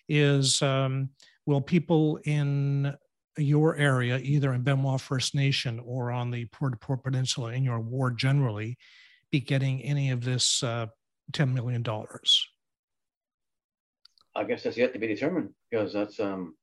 is 0.10 0.62
um, 0.62 1.10
will 1.46 1.62
people 1.62 2.20
in 2.26 2.94
your 3.38 3.76
area, 3.76 4.18
either 4.20 4.54
in 4.54 4.62
Benoit 4.62 5.02
First 5.02 5.36
Nation 5.36 5.82
or 5.86 6.12
on 6.12 6.32
the 6.32 6.46
Port 6.46 6.80
Port 6.80 7.04
Peninsula 7.04 7.54
in 7.54 7.64
your 7.64 7.80
ward 7.80 8.18
generally, 8.18 8.78
be 9.32 9.40
getting 9.40 9.82
any 9.82 10.12
of 10.12 10.24
this 10.24 10.64
uh, 10.64 10.88
$10 11.32 11.54
million? 11.54 11.84
I 14.36 14.44
guess 14.44 14.64
that's 14.64 14.78
yet 14.78 14.94
to 14.94 15.00
be 15.00 15.08
determined 15.08 15.50
because 15.70 15.94
that's 15.94 16.20
um, 16.20 16.56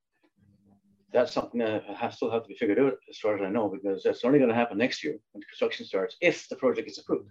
that's 1.13 1.33
something 1.33 1.61
that 1.61 1.85
has 1.85 2.17
still 2.17 2.31
have 2.31 2.43
to 2.43 2.49
be 2.49 2.55
figured 2.55 2.79
out 2.79 2.95
as 3.09 3.19
far 3.19 3.37
as 3.37 3.43
I 3.43 3.49
know 3.49 3.69
because 3.69 4.03
that's 4.03 4.25
only 4.25 4.39
going 4.39 4.49
to 4.49 4.55
happen 4.55 4.79
next 4.79 5.05
year 5.05 5.19
when 5.33 5.43
construction 5.43 5.87
starts 5.87 6.17
if 6.21 6.49
the 6.49 6.57
project 6.57 6.89
is 6.89 6.99
approved. 6.99 7.31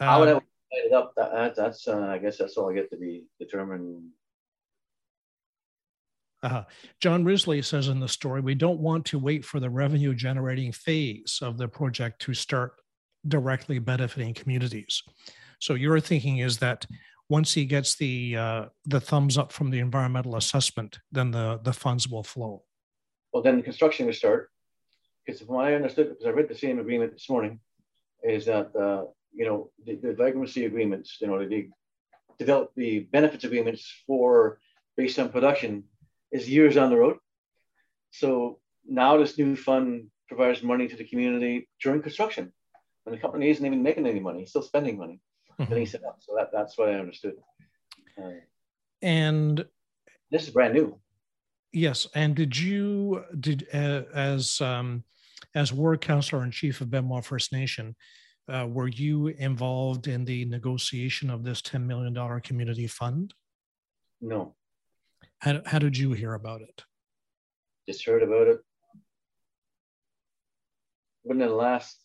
How 0.00 0.20
would 0.20 0.28
I 0.28 0.40
up? 0.92 1.12
That, 1.16 1.54
that's 1.56 1.88
uh, 1.88 2.06
I 2.10 2.18
guess 2.18 2.38
that's 2.38 2.56
all 2.56 2.70
I 2.70 2.74
get 2.74 2.90
to 2.90 2.96
be 2.96 3.24
determined. 3.38 4.02
Uh, 6.42 6.64
John 7.00 7.24
Risley 7.24 7.62
says 7.62 7.88
in 7.88 8.00
the 8.00 8.08
story, 8.08 8.42
we 8.42 8.54
don't 8.54 8.78
want 8.78 9.06
to 9.06 9.18
wait 9.18 9.44
for 9.46 9.60
the 9.60 9.70
revenue 9.70 10.14
generating 10.14 10.72
phase 10.72 11.38
of 11.40 11.56
the 11.56 11.66
project 11.66 12.20
to 12.22 12.34
start 12.34 12.74
directly 13.26 13.78
benefiting 13.78 14.34
communities. 14.34 15.02
So 15.58 15.72
your 15.72 15.98
thinking 16.00 16.38
is 16.38 16.58
that 16.58 16.84
once 17.30 17.54
he 17.54 17.64
gets 17.64 17.96
the 17.96 18.36
uh, 18.36 18.64
the 18.84 19.00
thumbs 19.00 19.38
up 19.38 19.52
from 19.52 19.70
the 19.70 19.78
environmental 19.78 20.36
assessment, 20.36 20.98
then 21.10 21.30
the 21.30 21.60
the 21.62 21.72
funds 21.72 22.08
will 22.08 22.22
flow. 22.22 22.62
Well, 23.32 23.42
then 23.42 23.56
the 23.56 23.62
construction 23.62 24.06
will 24.06 24.12
start. 24.12 24.50
Because 25.24 25.40
from 25.40 25.56
what 25.56 25.66
I 25.66 25.74
understood, 25.74 26.10
because 26.10 26.26
I 26.26 26.30
read 26.30 26.48
the 26.48 26.54
same 26.54 26.78
agreement 26.78 27.12
this 27.12 27.30
morning, 27.30 27.60
is 28.22 28.44
that 28.44 28.76
uh, 28.76 29.04
you 29.34 29.44
know 29.44 29.70
the, 29.84 29.96
the 29.96 30.12
vagrancy 30.14 30.64
agreements, 30.64 31.18
you 31.20 31.26
know, 31.26 31.46
the 31.46 31.68
develop 32.38 32.70
the 32.76 33.00
benefits 33.12 33.44
agreements 33.44 34.02
for 34.06 34.58
based 34.96 35.18
on 35.18 35.28
production 35.28 35.84
is 36.32 36.48
years 36.48 36.76
on 36.76 36.90
the 36.90 36.96
road. 36.96 37.16
So 38.10 38.58
now 38.86 39.16
this 39.16 39.38
new 39.38 39.56
fund 39.56 40.06
provides 40.28 40.62
money 40.62 40.88
to 40.88 40.96
the 40.96 41.04
community 41.04 41.68
during 41.82 42.02
construction, 42.02 42.52
when 43.04 43.14
the 43.14 43.20
company 43.20 43.50
isn't 43.50 43.64
even 43.64 43.82
making 43.82 44.06
any 44.06 44.20
money, 44.20 44.46
still 44.46 44.62
spending 44.62 44.98
money 44.98 45.20
mm-hmm. 45.60 45.84
set 45.84 46.04
up. 46.04 46.16
So 46.20 46.34
that, 46.36 46.50
that's 46.52 46.76
what 46.78 46.88
I 46.88 46.94
understood. 46.94 47.34
Uh, 48.18 48.30
and 49.02 49.64
this 50.30 50.44
is 50.44 50.50
brand 50.50 50.74
new. 50.74 50.98
Yes, 51.72 52.06
and 52.14 52.36
did 52.36 52.56
you 52.56 53.24
did 53.40 53.66
uh, 53.74 54.02
as 54.14 54.60
um, 54.60 55.02
as 55.54 55.72
ward 55.72 56.00
councilor 56.00 56.42
and 56.42 56.52
chief 56.52 56.80
of 56.80 56.90
Benoit 56.90 57.24
First 57.24 57.52
Nation, 57.52 57.96
uh, 58.48 58.66
were 58.68 58.88
you 58.88 59.28
involved 59.28 60.06
in 60.06 60.24
the 60.24 60.44
negotiation 60.44 61.30
of 61.30 61.44
this 61.44 61.62
ten 61.62 61.86
million 61.86 62.12
dollar 62.12 62.40
community 62.40 62.86
fund? 62.86 63.34
No. 64.20 64.54
How 65.38 65.60
how 65.66 65.78
did 65.78 65.96
you 65.96 66.12
hear 66.12 66.34
about 66.34 66.62
it? 66.62 66.84
Just 67.88 68.04
heard 68.04 68.22
about 68.22 68.48
it. 68.48 68.58
Within 71.24 71.46
the 71.46 71.54
last 71.54 71.98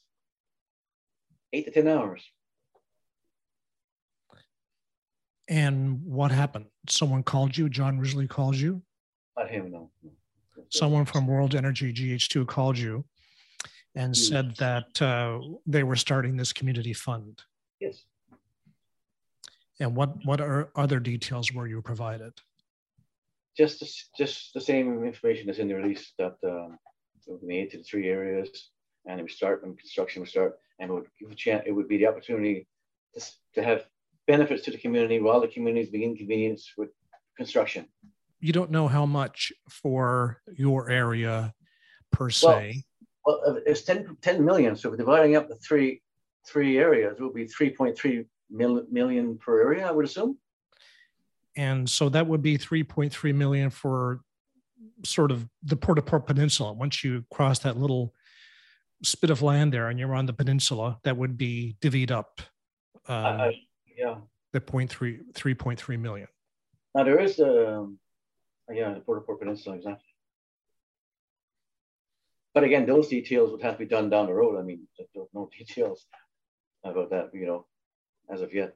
eight 1.52 1.66
to 1.66 1.72
ten 1.72 1.88
hours. 1.88 2.24
And 5.50 6.06
what 6.06 6.32
happened? 6.32 6.68
Someone 6.88 7.24
called 7.24 7.58
you? 7.58 7.70
John 7.70 8.00
Risley 8.00 8.28
called 8.28 8.56
you? 8.56 8.84
Not 9.36 9.50
him, 9.50 9.72
no. 9.72 9.90
Someone 10.70 11.06
from 11.06 11.26
World 11.26 11.56
Energy 11.56 11.92
GH2 11.92 12.46
called 12.46 12.78
you 12.78 13.04
and 14.00 14.16
yes. 14.16 14.28
said 14.30 14.56
that 14.56 15.02
uh, 15.02 15.40
they 15.68 15.84
were 15.84 15.98
starting 15.98 16.38
this 16.38 16.54
community 16.54 16.94
fund. 16.94 17.42
Yes. 17.82 18.06
And 19.82 19.94
what 19.96 20.26
what 20.26 20.40
are 20.40 20.70
other 20.76 21.00
details 21.00 21.52
were 21.54 21.68
you 21.68 21.82
provided? 21.82 22.34
Just 23.58 23.80
the, 23.82 23.88
just 24.18 24.54
the 24.54 24.62
same 24.62 25.04
information 25.04 25.48
that's 25.48 25.60
in 25.60 25.68
the 25.68 25.76
release 25.76 26.14
that 26.18 26.38
um, 26.46 26.80
it 27.28 27.32
would 27.32 27.42
be 27.42 27.48
made 27.48 27.72
to 27.72 27.78
the 27.78 27.84
three 27.84 28.08
areas, 28.08 28.70
and 29.06 29.20
it 29.20 29.24
would 29.24 29.32
start 29.32 29.64
and 29.64 29.78
construction 29.78 30.22
would 30.22 30.30
start, 30.30 30.60
and 30.80 30.90
it 30.90 30.94
would 30.94 31.08
give 31.20 31.32
a 31.32 31.36
chance. 31.36 31.64
It 31.66 31.74
would 31.74 31.90
be 31.90 31.98
the 31.98 32.08
opportunity 32.08 32.68
to, 33.16 33.26
to 33.56 33.64
have 33.64 33.86
benefits 34.28 34.64
to 34.64 34.72
the 34.72 34.78
community 34.78 35.20
while 35.20 35.42
the 35.42 35.48
community 35.48 35.84
is 35.86 35.90
being 35.90 36.12
inconvenienced 36.12 36.72
with 36.78 36.90
construction. 37.36 37.86
You 38.40 38.54
don't 38.54 38.72
know 38.72 38.88
how 38.88 39.06
much 39.06 39.52
for 39.70 40.42
your 40.56 40.90
area 40.90 41.54
per 42.12 42.30
se. 42.30 42.48
Well, 42.48 42.84
well 43.26 43.60
it's 43.66 43.82
10, 43.82 44.18
10 44.22 44.46
million. 44.46 44.76
So 44.76 44.96
dividing 44.96 45.36
up 45.36 45.48
the 45.48 45.56
three 45.56 46.02
three 46.46 46.78
areas, 46.78 47.18
it 47.18 47.22
will 47.22 47.34
be 47.34 47.46
3.3 47.46 48.26
mil, 48.50 48.84
million 48.90 49.38
per 49.38 49.62
area, 49.62 49.88
I 49.88 49.92
would 49.92 50.06
assume. 50.06 50.38
And 51.56 51.90
so 51.90 52.10
that 52.10 52.28
would 52.28 52.42
be 52.42 52.58
3.3 52.58 53.36
million 53.36 53.70
for 53.70 54.22
sort 55.06 55.32
of 55.32 55.48
the 55.64 55.76
Port 55.76 56.00
au 56.00 56.02
Port 56.02 56.26
Peninsula. 56.26 56.74
Once 56.74 57.04
you 57.04 57.26
cross 57.32 57.60
that 57.60 57.78
little 57.78 58.14
spit 59.04 59.30
of 59.30 59.42
land 59.42 59.74
there 59.74 59.90
and 59.90 60.00
you're 60.00 60.16
on 60.16 60.26
the 60.26 60.34
peninsula, 60.34 61.00
that 61.04 61.18
would 61.18 61.38
be 61.38 61.76
divvied 61.82 62.12
up. 62.12 62.42
Um, 63.08 63.26
I, 63.26 63.54
yeah. 63.98 64.16
The 64.52 64.62
0.3, 64.62 65.20
3.3 65.34 66.00
million. 66.00 66.28
Now 66.96 67.04
there 67.04 67.20
is 67.20 67.40
a, 67.40 67.76
um, 67.76 68.00
yeah, 68.72 68.94
the 68.94 69.00
Port 69.00 69.20
au 69.20 69.22
Port 69.22 69.40
Peninsula, 69.40 69.76
exactly. 69.76 70.09
But 72.54 72.64
again, 72.64 72.86
those 72.86 73.08
details 73.08 73.52
would 73.52 73.62
have 73.62 73.76
to 73.76 73.80
be 73.80 73.86
done 73.86 74.10
down 74.10 74.26
the 74.26 74.34
road. 74.34 74.60
I 74.60 74.64
mean, 74.64 74.88
no 75.34 75.50
details 75.58 76.06
about 76.84 77.10
that, 77.12 77.30
you 77.34 77.46
know, 77.46 77.66
as 78.32 78.42
of 78.42 78.54
yet. 78.54 78.76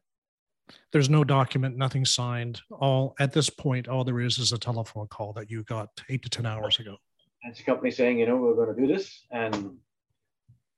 There's 0.91 1.09
no 1.09 1.23
document, 1.23 1.75
nothing 1.75 2.05
signed. 2.05 2.61
All 2.71 3.15
at 3.19 3.33
this 3.33 3.49
point, 3.49 3.87
all 3.87 4.03
there 4.03 4.21
is 4.21 4.37
is 4.37 4.53
a 4.53 4.57
telephone 4.57 5.07
call 5.07 5.33
that 5.33 5.51
you 5.51 5.63
got 5.63 5.89
eight 6.09 6.23
to 6.23 6.29
ten 6.29 6.45
hours 6.45 6.79
ago. 6.79 6.95
And 7.43 7.51
it's 7.51 7.59
a 7.59 7.63
company 7.63 7.91
saying, 7.91 8.19
you 8.19 8.25
know, 8.25 8.37
we're 8.37 8.55
going 8.55 8.73
to 8.73 8.81
do 8.81 8.87
this, 8.87 9.25
and 9.31 9.75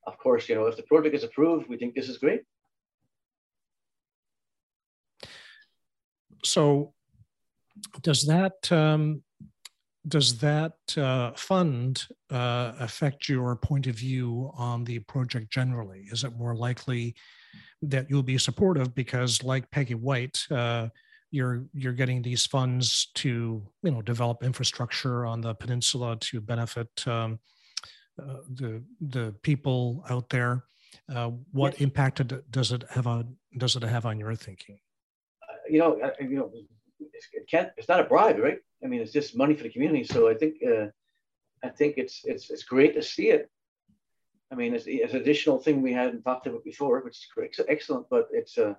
of 0.08 0.18
course, 0.18 0.50
you 0.50 0.56
know, 0.56 0.66
if 0.66 0.76
the 0.76 0.84
project 0.84 1.14
is 1.14 1.24
approved, 1.24 1.70
we 1.70 1.78
think 1.78 1.94
this 1.94 2.10
is 2.10 2.18
great. 2.18 2.42
so 6.46 6.94
does 8.02 8.26
that 8.26 8.72
um, 8.72 9.24
does 10.08 10.38
that 10.40 10.74
uh, 10.98 11.32
fund 11.32 12.06
uh, 12.30 12.74
affect 12.80 13.28
your 13.30 13.56
point 13.56 13.88
of 13.88 13.96
view 13.96 14.52
on 14.56 14.84
the 14.84 15.00
project 15.00 15.52
generally? 15.52 16.08
Is 16.12 16.24
it 16.24 16.38
more 16.38 16.56
likely 16.56 17.16
that 17.82 18.10
you'll 18.10 18.24
be 18.24 18.38
supportive 18.38 18.94
because, 18.96 19.44
like 19.44 19.70
Peggy 19.72 19.96
White, 19.96 20.40
uh, 20.52 20.90
you're 21.32 21.66
you're 21.74 21.94
getting 21.94 22.22
these 22.22 22.46
funds 22.46 23.12
to 23.16 23.64
you 23.84 23.92
know 23.92 24.02
develop 24.02 24.44
infrastructure 24.44 25.26
on 25.26 25.42
the 25.42 25.54
peninsula 25.54 26.18
to 26.22 26.40
benefit 26.40 26.90
um, 27.08 27.40
uh, 28.22 28.38
the 28.54 28.84
the 29.02 29.34
people 29.42 30.04
out 30.10 30.30
there? 30.30 30.66
Uh, 31.14 31.32
what 31.52 31.74
yes. 31.74 31.82
impact 31.82 32.22
does 32.52 32.72
it 32.72 32.84
have 32.90 33.08
on 33.08 33.36
does 33.58 33.76
it 33.76 33.84
have 33.84 34.06
on 34.06 34.20
your 34.20 34.36
thinking? 34.36 34.80
you 35.70 35.80
know, 35.80 35.98
you 36.20 36.38
know, 36.38 36.52
it 37.00 37.50
can't. 37.50 37.70
It's 37.78 37.88
not 37.88 38.00
a 38.00 38.04
bribe, 38.04 38.40
right? 38.40 38.60
I 38.86 38.88
mean, 38.88 39.02
it's 39.02 39.12
just 39.12 39.36
money 39.36 39.56
for 39.56 39.64
the 39.64 39.70
community. 39.70 40.04
So 40.04 40.30
I 40.30 40.36
think, 40.36 40.58
uh, 40.64 40.88
I 41.64 41.70
think 41.70 41.98
it's 41.98 42.22
it's 42.24 42.52
it's 42.52 42.64
great 42.64 42.94
to 42.94 43.02
see 43.02 43.30
it. 43.30 43.50
I 44.52 44.56
mean, 44.56 44.76
it's, 44.76 44.86
it's 44.88 45.14
an 45.14 45.22
additional 45.22 45.58
thing 45.58 45.82
we 45.82 45.92
hadn't 45.92 46.22
talked 46.22 46.46
about 46.46 46.64
before, 46.64 47.02
which 47.02 47.18
is 47.18 47.28
great, 47.34 47.58
excellent, 47.68 48.06
but 48.12 48.28
its 48.32 48.58
uh, 48.60 48.76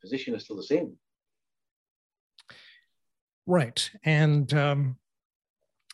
position 0.00 0.34
is 0.34 0.42
still 0.42 0.56
the 0.56 0.64
same. 0.64 0.96
Right, 3.46 3.88
and 4.04 4.52
um, 4.54 4.96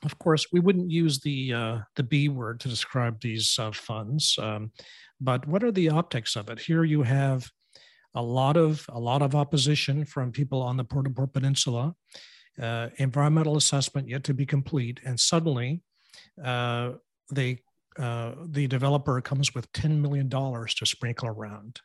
of 0.02 0.18
course, 0.18 0.46
we 0.50 0.60
wouldn't 0.60 0.90
use 0.90 1.20
the 1.20 1.52
uh, 1.52 1.78
the 1.96 2.02
B 2.02 2.30
word 2.30 2.60
to 2.60 2.68
describe 2.68 3.20
these 3.20 3.58
uh, 3.58 3.72
funds. 3.72 4.38
Um, 4.40 4.72
but 5.20 5.46
what 5.46 5.62
are 5.62 5.72
the 5.72 5.90
optics 5.90 6.34
of 6.34 6.48
it? 6.48 6.60
Here 6.60 6.84
you 6.84 7.02
have 7.02 7.46
a 8.14 8.22
lot 8.22 8.56
of 8.56 8.86
a 8.88 8.98
lot 8.98 9.20
of 9.20 9.34
opposition 9.34 10.06
from 10.06 10.32
people 10.32 10.62
on 10.62 10.78
the 10.78 10.84
Port 10.84 11.14
Port 11.14 11.34
Peninsula. 11.34 11.94
Uh, 12.60 12.88
environmental 12.96 13.58
assessment 13.58 14.08
yet 14.08 14.24
to 14.24 14.32
be 14.32 14.46
complete, 14.46 14.98
and 15.04 15.20
suddenly 15.20 15.82
uh, 16.42 16.92
they 17.30 17.60
uh, 17.98 18.32
the 18.46 18.66
developer 18.66 19.20
comes 19.20 19.54
with 19.54 19.70
ten 19.72 20.00
million 20.00 20.28
dollars 20.28 20.74
to 20.74 20.86
sprinkle 20.86 21.28
around. 21.28 21.80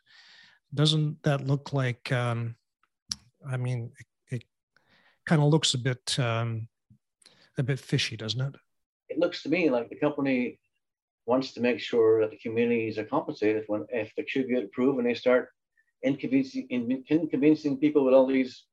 Doesn't 0.72 1.22
that 1.24 1.46
look 1.46 1.74
like? 1.74 2.10
Um, 2.10 2.56
I 3.46 3.58
mean, 3.58 3.92
it, 4.30 4.36
it 4.36 4.44
kind 5.26 5.42
of 5.42 5.48
looks 5.48 5.74
a 5.74 5.78
bit 5.78 6.18
um, 6.18 6.68
a 7.58 7.62
bit 7.62 7.78
fishy, 7.78 8.16
doesn't 8.16 8.40
it? 8.40 8.54
It 9.10 9.18
looks 9.18 9.42
to 9.42 9.50
me 9.50 9.68
like 9.68 9.90
the 9.90 9.96
company 9.96 10.58
wants 11.26 11.52
to 11.52 11.60
make 11.60 11.80
sure 11.80 12.22
that 12.22 12.30
the 12.30 12.38
communities 12.38 12.96
are 12.96 13.04
compensated 13.04 13.64
when 13.66 13.84
if 13.90 14.10
they 14.16 14.24
should 14.26 14.48
get 14.48 14.64
approved 14.64 14.98
and 14.98 15.06
they 15.06 15.14
start 15.14 15.50
inconveniencing, 16.02 16.66
inconveniencing 16.70 17.76
people 17.76 18.04
with 18.04 18.14
all 18.14 18.26
these 18.26 18.64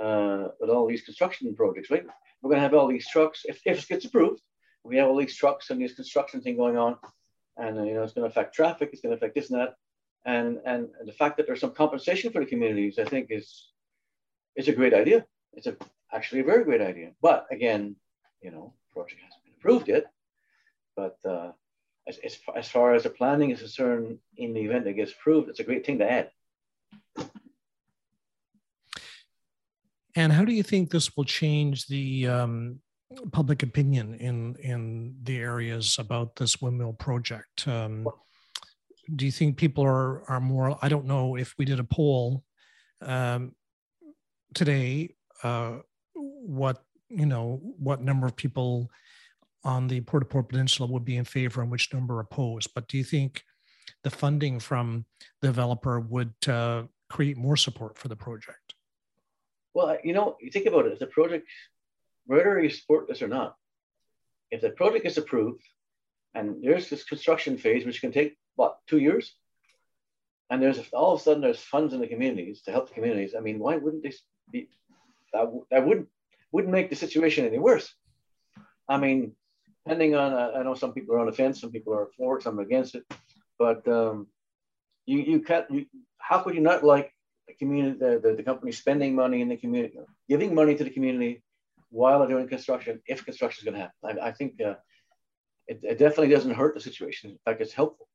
uh, 0.00 0.48
with 0.60 0.70
all 0.70 0.86
these 0.86 1.02
construction 1.02 1.54
projects, 1.54 1.90
right? 1.90 2.04
We're 2.40 2.50
going 2.50 2.58
to 2.58 2.62
have 2.62 2.74
all 2.74 2.88
these 2.88 3.08
trucks 3.08 3.42
if, 3.44 3.60
if 3.64 3.82
it 3.82 3.88
gets 3.88 4.04
approved. 4.04 4.40
We 4.82 4.96
have 4.96 5.08
all 5.08 5.16
these 5.16 5.36
trucks 5.36 5.70
and 5.70 5.80
this 5.80 5.94
construction 5.94 6.40
thing 6.40 6.56
going 6.56 6.78
on, 6.78 6.96
and 7.58 7.78
uh, 7.78 7.82
you 7.82 7.94
know 7.94 8.02
it's 8.02 8.14
going 8.14 8.24
to 8.24 8.30
affect 8.30 8.54
traffic. 8.54 8.90
It's 8.92 9.02
going 9.02 9.10
to 9.10 9.16
affect 9.16 9.34
this 9.34 9.50
and 9.50 9.60
that, 9.60 9.74
and 10.24 10.58
and 10.64 10.88
the 11.04 11.12
fact 11.12 11.36
that 11.36 11.46
there's 11.46 11.60
some 11.60 11.74
compensation 11.74 12.32
for 12.32 12.40
the 12.40 12.46
communities, 12.46 12.98
I 12.98 13.04
think, 13.04 13.26
is 13.30 13.72
is 14.56 14.68
a 14.68 14.72
great 14.72 14.94
idea. 14.94 15.26
It's 15.52 15.66
a 15.66 15.76
actually 16.12 16.40
a 16.40 16.44
very 16.44 16.64
great 16.64 16.80
idea. 16.80 17.10
But 17.20 17.46
again, 17.50 17.96
you 18.40 18.50
know, 18.50 18.72
project 18.92 19.20
hasn't 19.22 19.44
been 19.44 19.54
approved 19.58 19.88
yet. 19.88 20.04
But 20.96 21.18
uh, 21.24 21.52
as, 22.08 22.18
as, 22.24 22.38
as 22.56 22.68
far 22.68 22.94
as 22.94 23.04
the 23.04 23.10
planning 23.10 23.50
is 23.50 23.60
concerned, 23.60 24.18
in 24.36 24.52
the 24.52 24.60
event 24.60 24.84
that 24.84 24.94
gets 24.94 25.12
approved, 25.12 25.48
it's 25.48 25.60
a 25.60 25.64
great 25.64 25.84
thing 25.84 25.98
to 25.98 26.10
add. 26.10 26.30
And 30.16 30.32
how 30.32 30.44
do 30.44 30.52
you 30.52 30.62
think 30.62 30.90
this 30.90 31.16
will 31.16 31.24
change 31.24 31.86
the 31.86 32.26
um, 32.26 32.80
public 33.32 33.62
opinion 33.62 34.14
in 34.14 34.56
in 34.56 35.14
the 35.22 35.38
areas 35.38 35.96
about 35.98 36.36
this 36.36 36.60
windmill 36.60 36.94
project? 36.94 37.66
Um, 37.68 38.06
do 39.16 39.24
you 39.24 39.32
think 39.32 39.56
people 39.56 39.84
are 39.84 40.28
are 40.28 40.40
more? 40.40 40.78
I 40.82 40.88
don't 40.88 41.06
know 41.06 41.36
if 41.36 41.54
we 41.58 41.64
did 41.64 41.80
a 41.80 41.84
poll 41.84 42.42
um, 43.02 43.52
today. 44.54 45.14
Uh, 45.42 45.78
what 46.14 46.82
you 47.08 47.26
know, 47.26 47.60
what 47.78 48.02
number 48.02 48.26
of 48.26 48.36
people 48.36 48.90
on 49.64 49.88
the 49.88 50.00
Port 50.00 50.22
au 50.22 50.26
Port 50.26 50.48
Peninsula 50.48 50.90
would 50.90 51.04
be 51.04 51.16
in 51.16 51.24
favor 51.24 51.60
and 51.60 51.70
which 51.70 51.92
number 51.92 52.20
opposed. 52.20 52.70
But 52.74 52.88
do 52.88 52.96
you 52.96 53.04
think 53.04 53.42
the 54.04 54.10
funding 54.10 54.60
from 54.60 55.04
the 55.42 55.48
developer 55.48 56.00
would 56.00 56.34
uh, 56.48 56.84
create 57.10 57.36
more 57.36 57.56
support 57.56 57.98
for 57.98 58.08
the 58.08 58.16
project? 58.16 58.74
Well, 59.74 59.98
you 60.02 60.12
know, 60.12 60.36
you 60.40 60.50
think 60.50 60.66
about 60.66 60.86
it. 60.86 60.92
If 60.92 60.98
the 60.98 61.06
project, 61.06 61.46
whether 62.26 62.60
you 62.60 62.70
support 62.70 63.08
this 63.08 63.22
or 63.22 63.28
not, 63.28 63.56
if 64.50 64.60
the 64.60 64.70
project 64.70 65.06
is 65.06 65.18
approved, 65.18 65.62
and 66.34 66.62
there's 66.62 66.88
this 66.88 67.04
construction 67.04 67.56
phase 67.56 67.84
which 67.84 68.00
can 68.00 68.12
take 68.12 68.36
what 68.56 68.78
two 68.86 68.98
years, 68.98 69.34
and 70.50 70.60
there's 70.60 70.80
all 70.92 71.14
of 71.14 71.20
a 71.20 71.22
sudden 71.22 71.42
there's 71.42 71.60
funds 71.60 71.94
in 71.94 72.00
the 72.00 72.06
communities 72.06 72.62
to 72.62 72.72
help 72.72 72.88
the 72.88 72.94
communities. 72.94 73.34
I 73.36 73.40
mean, 73.40 73.58
why 73.58 73.76
wouldn't 73.76 74.02
they 74.02 74.12
be? 74.50 74.68
That, 75.32 75.46
that 75.70 75.86
wouldn't 75.86 76.08
wouldn't 76.52 76.72
make 76.72 76.90
the 76.90 76.96
situation 76.96 77.46
any 77.46 77.58
worse. 77.58 77.94
I 78.88 78.98
mean, 78.98 79.32
depending 79.84 80.16
on, 80.16 80.32
uh, 80.32 80.50
I 80.56 80.62
know 80.64 80.74
some 80.74 80.92
people 80.92 81.14
are 81.14 81.20
on 81.20 81.26
the 81.26 81.32
fence, 81.32 81.60
some 81.60 81.70
people 81.70 81.94
are 81.94 82.08
for 82.16 82.38
it, 82.38 82.42
some 82.42 82.58
are 82.58 82.62
against 82.62 82.96
it, 82.96 83.04
but 83.58 83.86
um, 83.86 84.26
you 85.06 85.18
you 85.20 85.40
can't. 85.40 85.70
You, 85.70 85.86
how 86.18 86.40
could 86.40 86.54
you 86.54 86.60
not 86.60 86.84
like 86.84 87.12
the 87.50 87.64
community, 87.64 87.98
the, 87.98 88.20
the, 88.22 88.34
the 88.34 88.42
company 88.42 88.72
spending 88.72 89.14
money 89.14 89.40
in 89.40 89.48
the 89.48 89.56
community, 89.56 89.98
giving 90.28 90.54
money 90.54 90.74
to 90.74 90.84
the 90.84 90.90
community 90.90 91.42
while 91.90 92.18
they're 92.18 92.28
doing 92.28 92.48
construction, 92.48 93.00
if 93.06 93.24
construction 93.24 93.60
is 93.60 93.64
going 93.64 93.74
to 93.74 93.80
happen? 93.80 94.20
I, 94.22 94.28
I 94.28 94.32
think 94.32 94.60
uh, 94.60 94.74
it, 95.66 95.80
it, 95.82 95.98
definitely 95.98 96.28
doesn't 96.28 96.54
hurt 96.54 96.74
the 96.74 96.80
situation. 96.80 97.30
In 97.30 97.38
fact, 97.44 97.60
it's 97.60 97.72
helpful. 97.72 98.08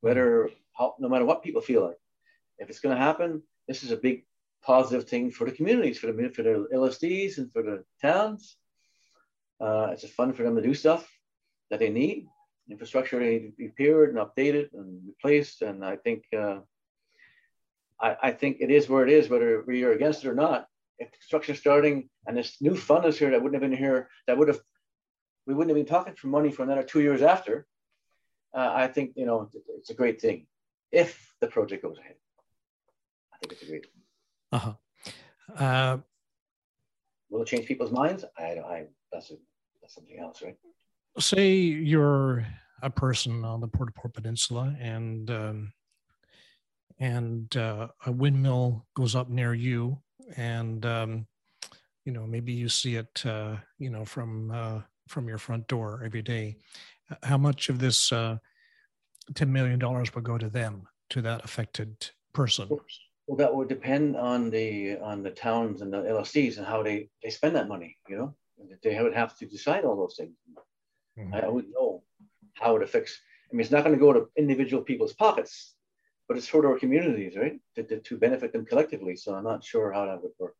Whether 0.00 0.50
how, 0.76 0.94
no 0.98 1.08
matter 1.08 1.24
what 1.24 1.42
people 1.42 1.60
feel 1.60 1.84
like, 1.84 1.96
if 2.58 2.68
it's 2.70 2.80
going 2.80 2.96
to 2.96 3.02
happen, 3.02 3.42
this 3.66 3.82
is 3.82 3.90
a 3.90 3.96
big 3.96 4.24
positive 4.62 5.08
thing 5.08 5.30
for 5.30 5.44
the 5.44 5.52
communities, 5.52 5.98
for 5.98 6.10
the 6.10 6.30
for 6.30 6.42
the 6.42 6.66
LSDs 6.72 7.38
and 7.38 7.52
for 7.52 7.62
the 7.62 7.84
towns. 8.00 8.56
Uh, 9.60 9.88
it's 9.92 10.04
a 10.04 10.08
fun 10.08 10.32
for 10.32 10.44
them 10.44 10.56
to 10.56 10.62
do 10.62 10.74
stuff 10.74 11.08
that 11.70 11.80
they 11.80 11.90
need. 11.90 12.26
Infrastructure 12.70 13.18
to 13.18 13.52
be 13.56 13.66
repaired 13.66 14.14
and 14.14 14.18
updated 14.18 14.68
and 14.72 15.00
replaced. 15.06 15.62
And 15.62 15.84
I 15.84 15.96
think 15.96 16.24
uh, 16.38 16.58
I, 18.00 18.16
I, 18.22 18.30
think 18.32 18.58
it 18.60 18.70
is 18.70 18.88
where 18.88 19.06
it 19.06 19.12
is, 19.12 19.28
whether 19.28 19.60
are 19.60 19.92
against 19.92 20.24
it 20.24 20.28
or 20.28 20.34
not. 20.34 20.66
If 20.98 21.12
construction 21.12 21.54
is 21.54 21.60
starting 21.60 22.08
and 22.26 22.36
this 22.36 22.56
new 22.60 22.76
fund 22.76 23.04
is 23.04 23.18
here 23.18 23.30
that 23.30 23.42
wouldn't 23.42 23.60
have 23.60 23.70
been 23.70 23.78
here, 23.78 24.08
that 24.26 24.36
would 24.36 24.48
have 24.48 24.60
we 25.46 25.54
wouldn't 25.54 25.74
have 25.74 25.86
been 25.86 25.92
talking 25.92 26.14
for 26.14 26.26
money 26.26 26.50
for 26.50 26.62
another 26.62 26.82
two 26.82 27.00
years 27.00 27.22
after. 27.22 27.66
Uh, 28.54 28.70
I 28.74 28.88
think 28.88 29.12
you 29.16 29.26
know 29.26 29.48
it's 29.78 29.90
a 29.90 29.94
great 29.94 30.20
thing 30.20 30.46
if 30.92 31.34
the 31.40 31.46
project 31.46 31.82
goes 31.82 31.98
ahead. 31.98 32.16
I 33.32 33.36
think 33.38 33.52
it's 33.52 33.62
a 33.62 33.66
great. 33.66 33.86
Uh-huh. 34.52 34.72
Uh 35.56 35.98
Will 37.30 37.42
it 37.42 37.48
change 37.48 37.66
people's 37.66 37.92
minds? 37.92 38.24
I, 38.38 38.42
I 38.42 38.86
that's 39.12 39.30
a, 39.30 39.34
that's 39.80 39.94
something 39.94 40.18
else, 40.18 40.42
right? 40.42 40.56
Say 41.18 41.54
you're 41.56 42.46
a 42.82 42.90
person 42.90 43.44
on 43.44 43.60
the 43.60 43.68
Port 43.68 43.90
au 43.90 44.00
Port 44.00 44.14
Peninsula, 44.14 44.74
and 44.80 45.30
um, 45.30 45.72
and 47.00 47.56
uh, 47.56 47.88
a 48.06 48.12
windmill 48.12 48.86
goes 48.94 49.14
up 49.14 49.28
near 49.28 49.54
you, 49.54 49.98
and 50.36 50.84
um, 50.84 51.26
you 52.04 52.12
know 52.12 52.26
maybe 52.26 52.52
you 52.52 52.68
see 52.68 52.96
it, 52.96 53.24
uh, 53.24 53.56
you 53.78 53.90
know, 53.90 54.04
from 54.04 54.50
uh, 54.50 54.80
from 55.08 55.28
your 55.28 55.38
front 55.38 55.66
door 55.68 56.02
every 56.04 56.22
day. 56.22 56.56
How 57.22 57.38
much 57.38 57.68
of 57.68 57.78
this 57.78 58.12
uh, 58.12 58.38
ten 59.34 59.52
million 59.52 59.78
dollars 59.78 60.14
will 60.14 60.22
go 60.22 60.38
to 60.38 60.48
them, 60.48 60.86
to 61.10 61.22
that 61.22 61.44
affected 61.44 62.10
person? 62.32 62.68
Well, 63.26 63.36
that 63.36 63.54
would 63.54 63.68
depend 63.68 64.16
on 64.16 64.50
the 64.50 64.98
on 64.98 65.22
the 65.22 65.30
towns 65.30 65.82
and 65.82 65.92
the 65.92 65.98
LSDs 65.98 66.58
and 66.58 66.66
how 66.66 66.82
they 66.82 67.08
they 67.22 67.30
spend 67.30 67.54
that 67.56 67.68
money. 67.68 67.96
You 68.08 68.16
know, 68.16 68.34
they 68.82 69.00
would 69.02 69.14
have 69.14 69.36
to 69.38 69.46
decide 69.46 69.84
all 69.84 69.96
those 69.96 70.16
things. 70.16 70.34
Mm-hmm. 71.18 71.34
I, 71.34 71.40
I 71.40 71.48
wouldn't 71.48 71.74
know 71.74 72.02
how 72.54 72.76
it 72.76 72.82
affects. 72.82 73.20
I 73.50 73.54
mean, 73.54 73.60
it's 73.60 73.70
not 73.70 73.84
going 73.84 73.94
to 73.94 74.00
go 74.00 74.12
to 74.12 74.28
individual 74.36 74.82
people's 74.82 75.12
pockets, 75.12 75.74
but 76.28 76.36
it's 76.36 76.46
for 76.46 76.66
our 76.66 76.78
communities, 76.78 77.36
right? 77.36 77.58
To, 77.74 77.82
to, 77.82 77.98
to 78.00 78.16
benefit 78.18 78.52
them 78.52 78.64
collectively. 78.66 79.16
So 79.16 79.34
I'm 79.34 79.44
not 79.44 79.64
sure 79.64 79.92
how 79.92 80.06
that 80.06 80.22
would 80.22 80.32
work. 80.38 80.54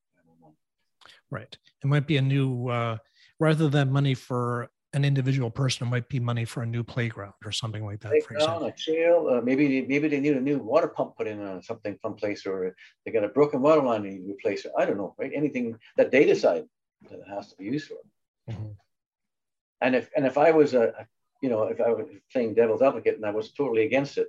Right. 1.31 1.57
It 1.85 1.87
might 1.87 2.07
be 2.07 2.17
a 2.17 2.23
new, 2.23 2.69
uh, 2.69 2.97
rather 3.39 3.69
than 3.69 3.93
money 3.93 4.15
for 4.15 4.71
an 4.95 5.05
individual 5.05 5.51
person 5.51 5.87
it 5.87 5.91
might 5.91 6.09
be 6.09 6.19
money 6.19 6.47
for 6.47 6.63
a 6.63 6.67
new 6.67 6.83
playground 6.83 7.35
or 7.45 7.53
something 7.53 7.85
like 7.85 8.01
that. 8.01 8.23
For 8.27 8.35
example. 8.35 8.67
a 8.67 8.73
jail, 8.73 9.29
uh, 9.31 9.41
maybe 9.43 9.83
maybe 9.87 10.09
they 10.09 10.21
need 10.21 10.37
a 10.37 10.41
new 10.41 10.59
water 10.59 10.89
pump 10.89 11.17
put 11.17 11.27
in 11.27 11.45
on 11.45 11.63
something 11.63 11.99
someplace, 12.01 12.47
or 12.47 12.75
they 13.05 13.13
got 13.13 13.25
a 13.25 13.29
broken 13.29 13.61
water 13.61 13.83
line 13.83 14.03
they 14.03 14.11
need 14.11 14.27
to 14.27 14.33
replace. 14.33 14.65
I 14.79 14.87
don't 14.87 14.97
know, 14.97 15.15
right? 15.19 15.31
Anything 15.35 15.79
that 15.99 16.11
they 16.11 16.25
decide 16.25 16.65
that 17.11 17.19
it 17.19 17.29
has 17.29 17.49
to 17.49 17.57
be 17.57 17.65
used 17.65 17.89
for. 17.89 17.99
Mm-hmm. 18.51 18.73
And 19.83 19.95
if 19.95 20.11
and 20.17 20.25
if 20.27 20.39
I 20.39 20.53
was 20.53 20.73
a, 20.73 21.07
you 21.43 21.51
know, 21.51 21.65
if 21.65 21.81
I 21.81 21.91
was 21.91 22.07
playing 22.33 22.55
devil's 22.55 22.81
advocate 22.81 23.17
and 23.17 23.27
I 23.27 23.31
was 23.31 23.53
totally 23.53 23.85
against 23.85 24.17
it, 24.17 24.29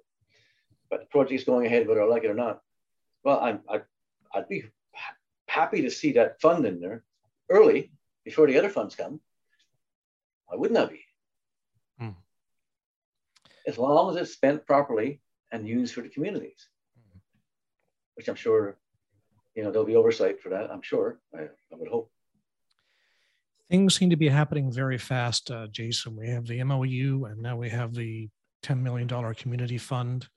but 0.89 1.01
the 1.01 1.05
project's 1.07 1.43
going 1.43 1.65
ahead 1.65 1.87
whether 1.87 2.01
I 2.01 2.05
like 2.05 2.23
it 2.23 2.31
or 2.31 2.35
not, 2.35 2.61
well, 3.23 3.39
I'm 3.39 3.61
I'd, 3.69 3.83
I'd 4.33 4.49
be 4.49 4.65
happy 5.47 5.81
to 5.81 5.91
see 5.91 6.13
that 6.13 6.41
fund 6.41 6.65
in 6.65 6.79
there 6.79 7.03
early 7.49 7.91
before 8.23 8.47
the 8.47 8.57
other 8.57 8.69
funds 8.69 8.95
come 8.95 9.19
why 10.49 10.57
wouldn't 10.57 10.79
I 10.79 10.85
be? 10.85 11.01
Hmm. 11.99 12.09
As 13.67 13.77
long 13.77 14.09
as 14.09 14.15
it's 14.15 14.33
spent 14.33 14.65
properly 14.65 15.21
and 15.51 15.67
used 15.67 15.93
for 15.93 16.01
the 16.01 16.09
communities, 16.09 16.67
hmm. 16.95 17.19
which 18.15 18.27
I'm 18.27 18.35
sure, 18.35 18.77
you 19.55 19.63
know, 19.63 19.71
there'll 19.71 19.85
be 19.85 19.95
oversight 19.95 20.41
for 20.41 20.49
that. 20.49 20.71
I'm 20.71 20.81
sure. 20.81 21.19
I, 21.35 21.43
I 21.43 21.75
would 21.75 21.89
hope. 21.89 22.11
Things 23.69 23.95
seem 23.95 24.09
to 24.09 24.15
be 24.15 24.27
happening 24.27 24.71
very 24.71 24.97
fast, 24.97 25.51
uh, 25.51 25.67
Jason. 25.67 26.15
We 26.15 26.27
have 26.29 26.47
the 26.47 26.63
MOU, 26.63 27.25
and 27.25 27.39
now 27.39 27.55
we 27.55 27.69
have 27.69 27.93
the 27.93 28.27
$10 28.63 28.81
million 28.81 29.07
community 29.35 29.77
fund. 29.77 30.27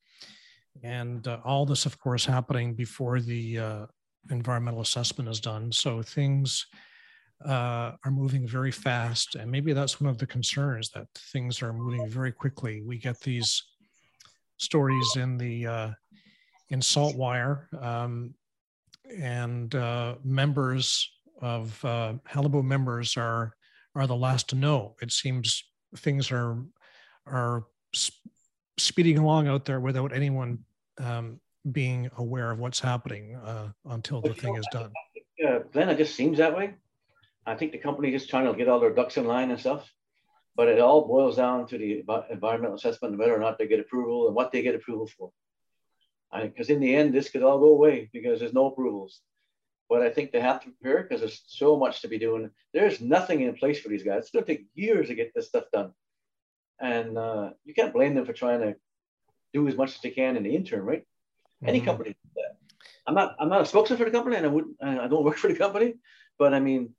And 0.83 1.27
uh, 1.29 1.39
all 1.45 1.67
this, 1.67 1.87
of 1.87 1.99
course, 2.01 2.25
happening 2.25 2.75
before 2.75 3.21
the 3.21 3.59
uh, 3.59 3.87
environmental 4.31 4.81
assessment 4.81 5.29
is 5.29 5.41
done. 5.41 5.71
So 5.73 6.03
things 6.03 6.67
uh, 7.45 7.93
are 8.05 8.11
moving 8.11 8.47
very 8.47 8.71
fast. 8.71 9.35
And 9.35 9.51
maybe 9.51 9.73
that's 9.73 10.01
one 10.01 10.11
of 10.11 10.19
the 10.19 10.27
concerns 10.27 10.91
that 10.91 11.09
things 11.33 11.63
are 11.63 11.73
moving 11.73 12.09
very 12.09 12.33
quickly. 12.33 12.83
We 12.83 12.99
get 12.99 13.21
these 13.21 13.63
stories 14.59 15.17
in 15.17 15.37
the 15.37 15.67
uh, 15.67 15.91
in 16.69 16.81
Saltwire, 16.81 17.73
um, 17.83 18.35
and 19.19 19.75
uh, 19.75 20.15
members 20.25 21.11
of 21.41 21.85
uh, 21.85 22.15
Qalipu 22.31 22.65
members 22.65 23.17
are 23.17 23.55
are 23.95 24.07
the 24.07 24.17
last 24.17 24.49
to 24.51 24.57
know. 24.57 24.95
It 25.03 25.13
seems 25.13 25.65
things 25.97 26.31
are 26.31 26.65
are 27.27 27.65
speeding 28.79 29.19
along 29.19 29.49
out 29.49 29.65
there 29.65 29.81
without 29.81 30.13
anyone 30.13 30.59
um, 30.99 31.41
being 31.71 32.11
aware 32.19 32.51
of 32.51 32.59
what's 32.59 32.81
happening 32.81 33.37
uh, 33.37 33.69
until 33.87 34.21
the 34.21 34.35
thing 34.35 34.57
is 34.57 34.67
done. 34.73 34.93
Uh, 35.47 35.59
Glenn, 35.73 35.89
it 35.89 35.99
just 35.99 36.15
seems 36.15 36.39
that 36.39 36.57
way. 36.57 36.75
I 37.47 37.55
think 37.55 37.73
the 37.73 37.79
company 37.79 38.15
is 38.15 38.27
trying 38.27 38.47
to 38.47 38.57
get 38.57 38.69
all 38.69 38.81
their 38.81 38.95
ducks 38.95 39.17
in 39.17 39.27
line 39.27 39.51
and 39.51 39.59
stuff, 39.59 39.93
but 40.55 40.69
it 40.69 40.79
all 40.81 41.07
boils 41.07 41.37
down 41.37 41.67
to 41.69 41.79
the 41.79 42.05
environmental 42.31 42.77
assessment, 42.77 43.19
whether 43.19 43.35
or 43.35 43.41
not 43.41 43.59
they 43.59 43.67
get 43.67 43.81
approval 43.81 44.27
and 44.27 44.37
what 44.37 44.53
they 44.53 44.63
get 44.63 44.75
approval 44.75 45.09
for. 45.09 45.33
Because 46.33 46.71
in 46.71 46.81
the 46.81 46.95
end, 46.95 47.13
this 47.13 47.31
could 47.31 47.43
all 47.43 47.59
go 47.59 47.67
away 47.67 48.09
because 48.13 48.41
there's 48.41 48.55
no 48.55 48.67
approvals. 48.67 49.21
But 49.89 50.03
I 50.03 50.11
think 50.11 50.33
they 50.33 50.41
have 50.41 50.63
to 50.63 50.71
prepare 50.71 51.03
because 51.03 51.21
there's 51.21 51.43
so 51.47 51.77
much 51.77 52.01
to 52.01 52.09
be 52.09 52.19
doing. 52.19 52.51
There's 52.73 53.01
nothing 53.01 53.43
in 53.43 53.55
place 53.55 53.81
for 53.81 53.89
these 53.89 54.03
guys. 54.03 54.23
It's 54.23 54.31
going 54.31 54.45
to 54.45 54.53
take 54.53 54.67
years 54.75 55.09
to 55.09 55.15
get 55.15 55.33
this 55.35 55.49
stuff 55.49 55.65
done. 55.73 55.93
And 56.81 57.17
uh, 57.17 57.51
you 57.65 57.75
can't 57.75 57.93
blame 57.93 58.15
them 58.15 58.27
for 58.27 58.33
trying 58.33 58.61
to 58.61 58.77
do 59.53 59.69
as 59.69 59.77
much 59.77 59.95
as 59.95 60.01
they 60.01 60.11
can 60.11 60.37
in 60.37 60.43
the 60.43 60.55
interim, 60.55 60.85
right? 60.85 61.01
Mm-hmm. 61.03 61.69
Any 61.69 61.81
company 61.81 62.17
I'm 63.07 63.15
not 63.15 63.37
I'm 63.39 63.49
not 63.49 63.63
a 63.63 63.67
spokesman 63.67 63.99
for 63.99 64.05
the 64.05 64.11
company 64.11 64.37
and 64.37 64.47
I 64.47 64.49
wouldn't 64.49 64.77
I 64.83 65.09
don't 65.09 65.25
work 65.29 65.37
for 65.37 65.49
the 65.49 65.59
company, 65.59 65.95
but 66.39 66.55
I 66.55 66.61
mean 66.61 66.95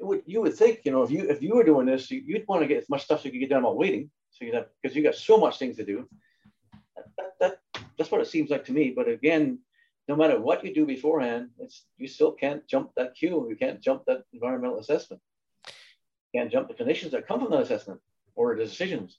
would, 0.00 0.22
you 0.26 0.40
would 0.42 0.56
think, 0.56 0.80
you 0.84 0.92
know, 0.92 1.02
if 1.02 1.10
you 1.10 1.28
if 1.28 1.42
you 1.42 1.54
were 1.54 1.64
doing 1.64 1.86
this, 1.86 2.10
you, 2.10 2.24
would 2.32 2.48
want 2.48 2.62
to 2.62 2.68
get 2.68 2.82
as 2.82 2.88
much 2.88 3.04
stuff 3.04 3.20
as 3.20 3.26
you 3.26 3.30
could 3.30 3.40
get 3.40 3.50
done 3.50 3.62
while 3.62 3.76
waiting. 3.76 4.10
So 4.30 4.44
you 4.44 4.52
have 4.54 4.66
because 4.80 4.96
you 4.96 5.02
got 5.02 5.14
so 5.14 5.36
much 5.36 5.58
things 5.58 5.76
to 5.76 5.84
do. 5.84 6.08
That, 7.16 7.32
that, 7.40 7.82
that's 7.96 8.10
what 8.10 8.20
it 8.20 8.26
seems 8.26 8.50
like 8.50 8.64
to 8.66 8.72
me. 8.72 8.92
But 8.94 9.08
again, 9.08 9.58
no 10.08 10.16
matter 10.16 10.40
what 10.40 10.64
you 10.64 10.74
do 10.74 10.86
beforehand, 10.86 11.50
it's 11.58 11.84
you 11.98 12.08
still 12.08 12.32
can't 12.32 12.66
jump 12.66 12.90
that 12.96 13.14
queue. 13.14 13.46
You 13.48 13.56
can't 13.56 13.80
jump 13.80 14.04
that 14.06 14.22
environmental 14.32 14.80
assessment. 14.80 15.22
You 16.32 16.40
can't 16.40 16.50
jump 16.50 16.68
the 16.68 16.74
conditions 16.74 17.12
that 17.12 17.28
come 17.28 17.40
from 17.40 17.50
that 17.50 17.60
assessment 17.60 18.00
or 18.34 18.54
decisions. 18.54 19.18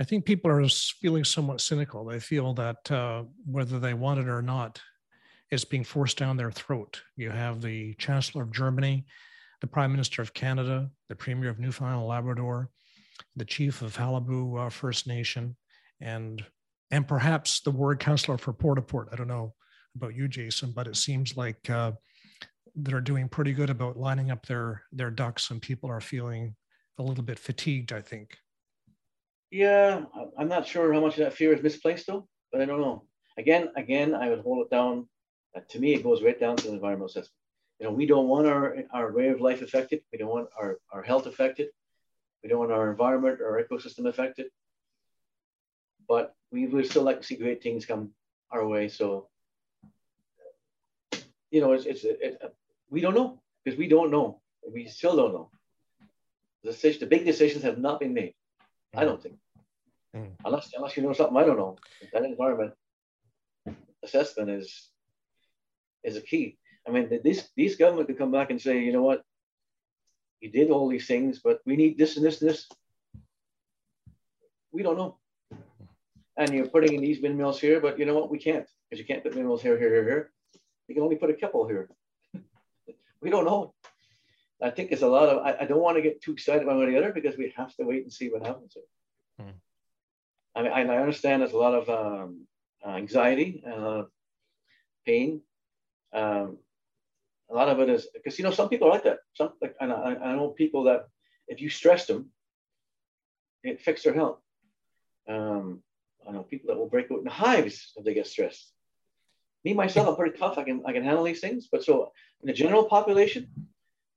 I 0.00 0.04
think 0.04 0.24
people 0.24 0.50
are 0.50 0.68
feeling 0.68 1.24
somewhat 1.24 1.60
cynical. 1.60 2.04
They 2.04 2.18
feel 2.18 2.52
that 2.54 2.90
uh, 2.90 3.24
whether 3.46 3.78
they 3.78 3.94
want 3.94 4.20
it 4.20 4.28
or 4.28 4.42
not, 4.42 4.80
it's 5.50 5.64
being 5.64 5.84
forced 5.84 6.18
down 6.18 6.36
their 6.36 6.50
throat. 6.50 7.00
You 7.16 7.30
have 7.30 7.60
the 7.60 7.94
Chancellor 7.94 8.42
of 8.42 8.52
Germany 8.52 9.06
the 9.64 9.68
Prime 9.68 9.92
Minister 9.92 10.20
of 10.20 10.34
Canada, 10.34 10.90
the 11.08 11.16
Premier 11.16 11.48
of 11.48 11.58
Newfoundland 11.58 12.00
and 12.00 12.08
Labrador, 12.08 12.68
the 13.34 13.46
Chief 13.46 13.80
of 13.80 13.96
Qalipu 13.96 14.66
uh, 14.66 14.68
First 14.68 15.06
Nation, 15.06 15.56
and 16.02 16.44
and 16.90 17.08
perhaps 17.08 17.60
the 17.60 17.70
ward 17.70 17.98
councillor 17.98 18.36
for 18.36 18.52
Port 18.52 18.78
au 18.78 18.82
Port. 18.82 19.08
I 19.10 19.16
don't 19.16 19.26
know 19.26 19.54
about 19.96 20.14
you, 20.14 20.28
Jason, 20.28 20.72
but 20.72 20.86
it 20.86 20.96
seems 20.96 21.38
like 21.38 21.70
uh, 21.70 21.92
they're 22.74 23.00
doing 23.00 23.26
pretty 23.26 23.54
good 23.54 23.70
about 23.70 23.96
lining 23.96 24.30
up 24.30 24.44
their 24.44 24.82
their 24.92 25.10
ducks, 25.10 25.50
and 25.50 25.62
people 25.62 25.88
are 25.88 26.02
feeling 26.02 26.54
a 26.98 27.02
little 27.02 27.24
bit 27.24 27.38
fatigued. 27.38 27.92
I 27.92 28.00
think. 28.00 28.38
Yeah, 29.50 30.04
I'm 30.36 30.48
not 30.48 30.66
sure 30.66 30.92
how 30.92 31.00
much 31.00 31.14
of 31.14 31.24
that 31.24 31.34
fear 31.34 31.52
is 31.52 31.62
misplaced 31.62 32.06
though, 32.06 32.26
but 32.50 32.60
I 32.60 32.64
don't 32.64 32.80
know. 32.80 33.04
Again, 33.38 33.68
again, 33.76 34.14
I 34.14 34.28
would 34.28 34.40
hold 34.40 34.66
it 34.66 34.70
down. 34.70 35.08
Uh, 35.56 35.60
to 35.68 35.78
me, 35.78 35.94
it 35.94 36.02
goes 36.02 36.22
right 36.22 36.38
down 36.38 36.56
to 36.56 36.66
the 36.66 36.72
environmental 36.72 37.06
assessment. 37.06 37.30
You 37.78 37.86
know, 37.86 37.92
we 37.92 38.06
don't 38.06 38.28
want 38.28 38.46
our 38.46 38.76
our 38.92 39.12
way 39.12 39.28
of 39.28 39.40
life 39.40 39.62
affected. 39.62 40.02
We 40.12 40.18
don't 40.18 40.28
want 40.28 40.48
our 40.58 40.78
our 40.92 41.02
health 41.02 41.26
affected. 41.26 41.68
We 42.42 42.48
don't 42.48 42.58
want 42.58 42.72
our 42.72 42.90
environment 42.90 43.40
or 43.40 43.62
ecosystem 43.62 44.08
affected. 44.08 44.46
But 46.08 46.34
we 46.50 46.66
would 46.66 46.86
still 46.86 47.02
like 47.02 47.20
to 47.20 47.26
see 47.26 47.36
great 47.36 47.62
things 47.62 47.86
come 47.86 48.10
our 48.50 48.66
way. 48.66 48.88
So, 48.88 49.28
you 51.50 51.60
know, 51.60 51.72
it's, 51.72 51.86
it's 51.86 52.04
it, 52.04 52.40
we 52.90 53.00
don't 53.00 53.14
know 53.14 53.40
because 53.64 53.78
we 53.78 53.88
don't 53.88 54.10
know. 54.10 54.40
We 54.72 54.86
still 54.86 55.16
don't 55.16 55.32
know. 55.32 55.50
The, 56.64 56.72
decision, 56.72 57.00
the 57.00 57.06
big 57.06 57.24
decisions 57.24 57.62
have 57.62 57.78
not 57.78 58.00
been 58.00 58.14
made. 58.14 58.34
Mm. 58.94 59.00
I 59.00 59.04
don't 59.04 59.22
think. 59.22 59.36
Mm. 60.16 60.30
Unless, 60.44 60.72
unless 60.74 60.96
you 60.96 61.02
know 61.02 61.12
something 61.12 61.36
I 61.36 61.44
don't 61.44 61.58
know. 61.58 61.76
That 62.12 62.24
environment 62.24 62.72
assessment 64.02 64.50
is 64.50 64.90
is 66.02 66.16
a 66.16 66.20
key. 66.20 66.58
I 66.86 66.90
mean, 66.90 67.20
this 67.24 67.48
these 67.56 67.76
government 67.76 68.08
could 68.08 68.18
come 68.18 68.32
back 68.32 68.50
and 68.50 68.60
say, 68.60 68.82
you 68.82 68.92
know 68.92 69.02
what, 69.02 69.22
you 70.40 70.50
did 70.50 70.70
all 70.70 70.88
these 70.88 71.06
things, 71.06 71.38
but 71.38 71.60
we 71.64 71.76
need 71.76 71.96
this 71.96 72.16
and 72.16 72.26
this 72.26 72.40
and 72.40 72.50
this. 72.50 72.68
We 74.72 74.82
don't 74.82 74.96
know 74.96 75.18
and 76.36 76.52
you're 76.52 76.66
putting 76.66 76.94
in 76.94 77.00
these 77.00 77.20
windmills 77.20 77.60
here, 77.60 77.80
but 77.80 77.98
you 77.98 78.06
know 78.06 78.14
what? 78.14 78.30
We 78.30 78.38
can't 78.38 78.66
because 78.88 78.98
you 78.98 79.06
can't 79.06 79.22
put 79.22 79.34
windmills 79.34 79.62
here, 79.62 79.78
here, 79.78 79.90
here, 79.90 80.04
here. 80.04 80.30
You 80.88 80.94
can 80.94 81.04
only 81.04 81.16
put 81.16 81.30
a 81.30 81.34
couple 81.34 81.66
here. 81.66 81.88
we 83.20 83.30
don't 83.30 83.44
know. 83.44 83.74
I 84.64 84.70
think 84.70 84.92
it's 84.92 85.02
a 85.02 85.08
lot 85.08 85.28
of. 85.28 85.44
I, 85.44 85.56
I 85.60 85.64
don't 85.66 85.82
want 85.82 85.98
to 85.98 86.02
get 86.02 86.22
too 86.22 86.32
excited 86.32 86.66
one 86.66 86.78
way 86.78 86.84
or 86.84 86.90
the 86.90 86.98
other 86.98 87.12
because 87.12 87.36
we 87.36 87.52
have 87.56 87.74
to 87.76 87.84
wait 87.84 88.02
and 88.02 88.12
see 88.12 88.30
what 88.30 88.46
happens. 88.46 88.76
Hmm. 89.38 89.50
I 90.54 90.62
mean, 90.62 90.72
I, 90.72 90.82
I, 90.82 90.98
understand 90.98 91.42
there's 91.42 91.52
a 91.52 91.58
lot 91.58 91.74
of 91.74 91.88
um, 91.90 92.46
anxiety 92.86 93.62
and 93.64 93.74
a 93.74 93.80
lot 93.80 94.00
of 94.00 94.10
pain. 95.04 95.42
Um, 96.14 96.58
a 97.50 97.54
lot 97.54 97.68
of 97.68 97.78
it 97.80 97.90
is 97.90 98.08
because 98.14 98.38
you 98.38 98.44
know 98.44 98.52
some 98.52 98.70
people 98.70 98.88
are 98.88 98.92
like 98.92 99.04
that. 99.04 99.18
Some 99.34 99.50
like, 99.60 99.74
and 99.80 99.92
I, 99.92 100.14
I 100.14 100.34
know 100.34 100.48
people 100.48 100.84
that 100.84 101.08
if 101.46 101.60
you 101.60 101.68
stress 101.68 102.06
them, 102.06 102.30
it 103.62 103.82
fixes 103.82 104.04
their 104.04 104.14
health. 104.14 104.38
Um, 105.28 105.82
I 106.26 106.32
know 106.32 106.42
people 106.42 106.68
that 106.68 106.78
will 106.78 106.88
break 106.88 107.10
out 107.10 107.20
in 107.20 107.26
hives 107.26 107.92
if 107.96 108.04
they 108.04 108.14
get 108.14 108.26
stressed. 108.26 108.72
Me 109.62 109.74
myself, 109.74 110.08
I'm 110.08 110.16
pretty 110.16 110.38
tough. 110.38 110.56
I 110.56 110.64
can 110.64 110.82
I 110.86 110.92
can 110.92 111.04
handle 111.04 111.24
these 111.24 111.40
things. 111.40 111.68
But 111.70 111.84
so 111.84 112.12
in 112.40 112.46
the 112.46 112.54
general 112.54 112.84
population, 112.84 113.48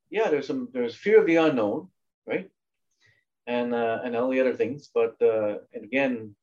yeah, 0.10 0.30
there's 0.30 0.48
some 0.48 0.70
there's 0.74 0.96
fear 0.96 1.20
of 1.20 1.28
the 1.28 1.36
unknown, 1.38 1.90
right? 2.26 2.50
And 3.46 3.74
uh, 3.74 4.00
and 4.04 4.16
all 4.16 4.30
the 4.30 4.42
other 4.42 4.56
things. 4.56 4.90
But 4.94 5.16
uh, 5.22 5.60
and 5.74 5.84
again, 5.84 6.36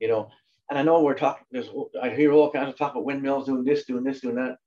you 0.00 0.08
know, 0.08 0.30
and 0.68 0.78
I 0.78 0.82
know 0.82 1.02
we're 1.02 1.14
talking. 1.14 1.44
There's 1.50 1.70
I 2.00 2.10
hear 2.10 2.32
all 2.32 2.50
kinds 2.50 2.70
of 2.70 2.76
talk 2.76 2.92
about 2.92 3.04
windmills 3.04 3.46
doing 3.46 3.64
this, 3.64 3.84
doing 3.84 4.04
this, 4.04 4.20
doing 4.20 4.36
that. 4.36 4.58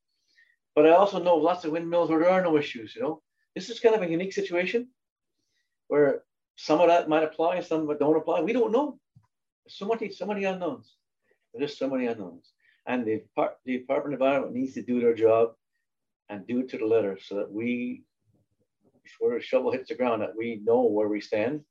But 0.75 0.85
I 0.85 0.91
also 0.91 1.21
know 1.21 1.35
lots 1.35 1.65
of 1.65 1.71
windmills 1.71 2.09
where 2.09 2.19
there 2.19 2.29
are 2.29 2.41
no 2.41 2.57
issues. 2.57 2.95
You 2.95 3.01
know, 3.01 3.21
this 3.55 3.69
is 3.69 3.79
kind 3.79 3.95
of 3.95 4.01
a 4.01 4.09
unique 4.09 4.33
situation 4.33 4.87
where 5.87 6.23
some 6.55 6.79
of 6.79 6.87
that 6.87 7.09
might 7.09 7.23
apply, 7.23 7.57
and 7.57 7.65
some 7.65 7.81
of 7.81 7.89
it 7.89 7.99
don't 7.99 8.15
apply. 8.15 8.41
We 8.41 8.53
don't 8.53 8.71
know 8.71 8.99
There's 9.65 9.77
so 9.77 9.87
many, 9.87 10.11
so 10.11 10.25
many 10.25 10.45
unknowns. 10.45 10.95
There's 11.53 11.77
so 11.77 11.89
many 11.89 12.07
unknowns. 12.07 12.51
And 12.85 13.05
the, 13.05 13.23
part 13.35 13.57
the 13.65 13.77
Department 13.79 14.15
of 14.15 14.21
Environment 14.21 14.55
needs 14.55 14.73
to 14.75 14.81
do 14.81 15.01
their 15.01 15.13
job 15.13 15.53
and 16.31 16.47
do 16.47 16.61
it 16.61 16.69
to 16.69 16.77
the 16.77 16.85
letter 16.85 17.17
so 17.21 17.35
that 17.35 17.51
we, 17.51 18.03
before 19.03 19.35
the 19.35 19.41
shovel 19.41 19.71
hits 19.71 19.89
the 19.89 19.95
ground, 19.95 20.21
that 20.21 20.35
we 20.35 20.61
know 20.63 20.83
where 20.83 21.09
we 21.09 21.19
stand 21.19 21.61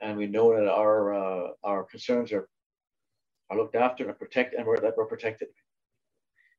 and 0.00 0.16
we 0.16 0.26
know 0.26 0.54
that 0.54 0.68
our 0.68 1.14
uh, 1.14 1.48
our 1.64 1.84
concerns 1.84 2.30
are 2.32 2.48
are 3.50 3.56
looked 3.56 3.74
after 3.74 4.06
and 4.06 4.18
protected 4.18 4.58
and 4.58 4.68
we're, 4.68 4.78
that 4.78 4.94
we're 4.96 5.06
protected. 5.06 5.48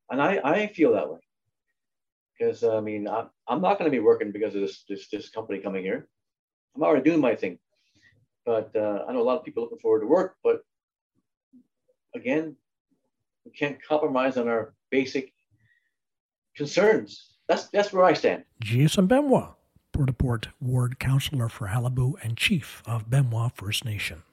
And 0.09 0.19
I, 0.19 0.41
I 0.43 0.67
feel 0.67 0.93
that 0.93 1.09
way 1.09 1.19
because 2.37 2.63
I 2.63 2.79
mean 2.81 3.07
I'm, 3.07 3.29
I'm 3.47 3.61
not 3.61 3.77
going 3.77 3.89
to 3.89 3.95
be 3.95 4.03
working 4.03 4.31
because 4.31 4.55
of 4.55 4.61
this, 4.61 4.83
this 4.89 5.07
this 5.09 5.29
company 5.29 5.59
coming 5.59 5.83
here. 5.83 6.07
I'm 6.75 6.83
already 6.83 7.07
doing 7.07 7.21
my 7.21 7.35
thing. 7.35 7.59
But 8.45 8.75
uh, 8.75 9.05
I 9.07 9.13
know 9.13 9.21
a 9.21 9.29
lot 9.29 9.37
of 9.37 9.45
people 9.45 9.63
looking 9.63 9.79
forward 9.79 10.01
to 10.01 10.07
work, 10.07 10.37
but 10.43 10.61
again, 12.15 12.55
we 13.45 13.51
can't 13.51 13.77
compromise 13.83 14.37
on 14.37 14.47
our 14.47 14.73
basic 14.89 15.33
concerns. 16.55 17.29
That's 17.47 17.67
that's 17.69 17.91
where 17.91 18.05
I 18.05 18.13
stand. 18.13 18.43
Jason 18.61 19.07
Benoit, 19.07 19.55
Port 19.91 20.09
au 20.09 20.13
Port 20.13 20.47
Ward 20.61 20.99
Councillor 20.99 21.49
for 21.49 21.67
Qalipu 21.67 22.13
and 22.23 22.37
Chief 22.37 22.83
of 22.85 23.09
Benoit 23.09 23.51
First 23.55 23.85
Nation. 23.85 24.23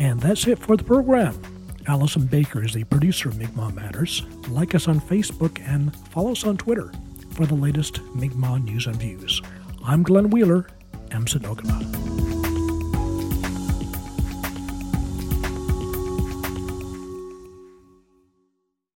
And 0.00 0.20
that's 0.20 0.46
it 0.46 0.58
for 0.58 0.76
the 0.76 0.84
program. 0.84 1.40
Allison 1.88 2.26
Baker 2.26 2.62
is 2.62 2.74
the 2.74 2.84
producer 2.84 3.30
of 3.30 3.38
Mi'kmaq 3.38 3.74
Matters. 3.74 4.22
Like 4.50 4.74
us 4.74 4.88
on 4.88 5.00
Facebook 5.00 5.58
and 5.66 5.96
follow 6.08 6.32
us 6.32 6.44
on 6.44 6.58
Twitter 6.58 6.92
for 7.30 7.46
the 7.46 7.54
latest 7.54 8.02
Mi'kmaq 8.14 8.62
news 8.62 8.86
and 8.86 8.96
views. 8.96 9.40
I'm 9.82 10.02
Glenn 10.02 10.28
Wheeler, 10.28 10.66
Emson 11.10 11.46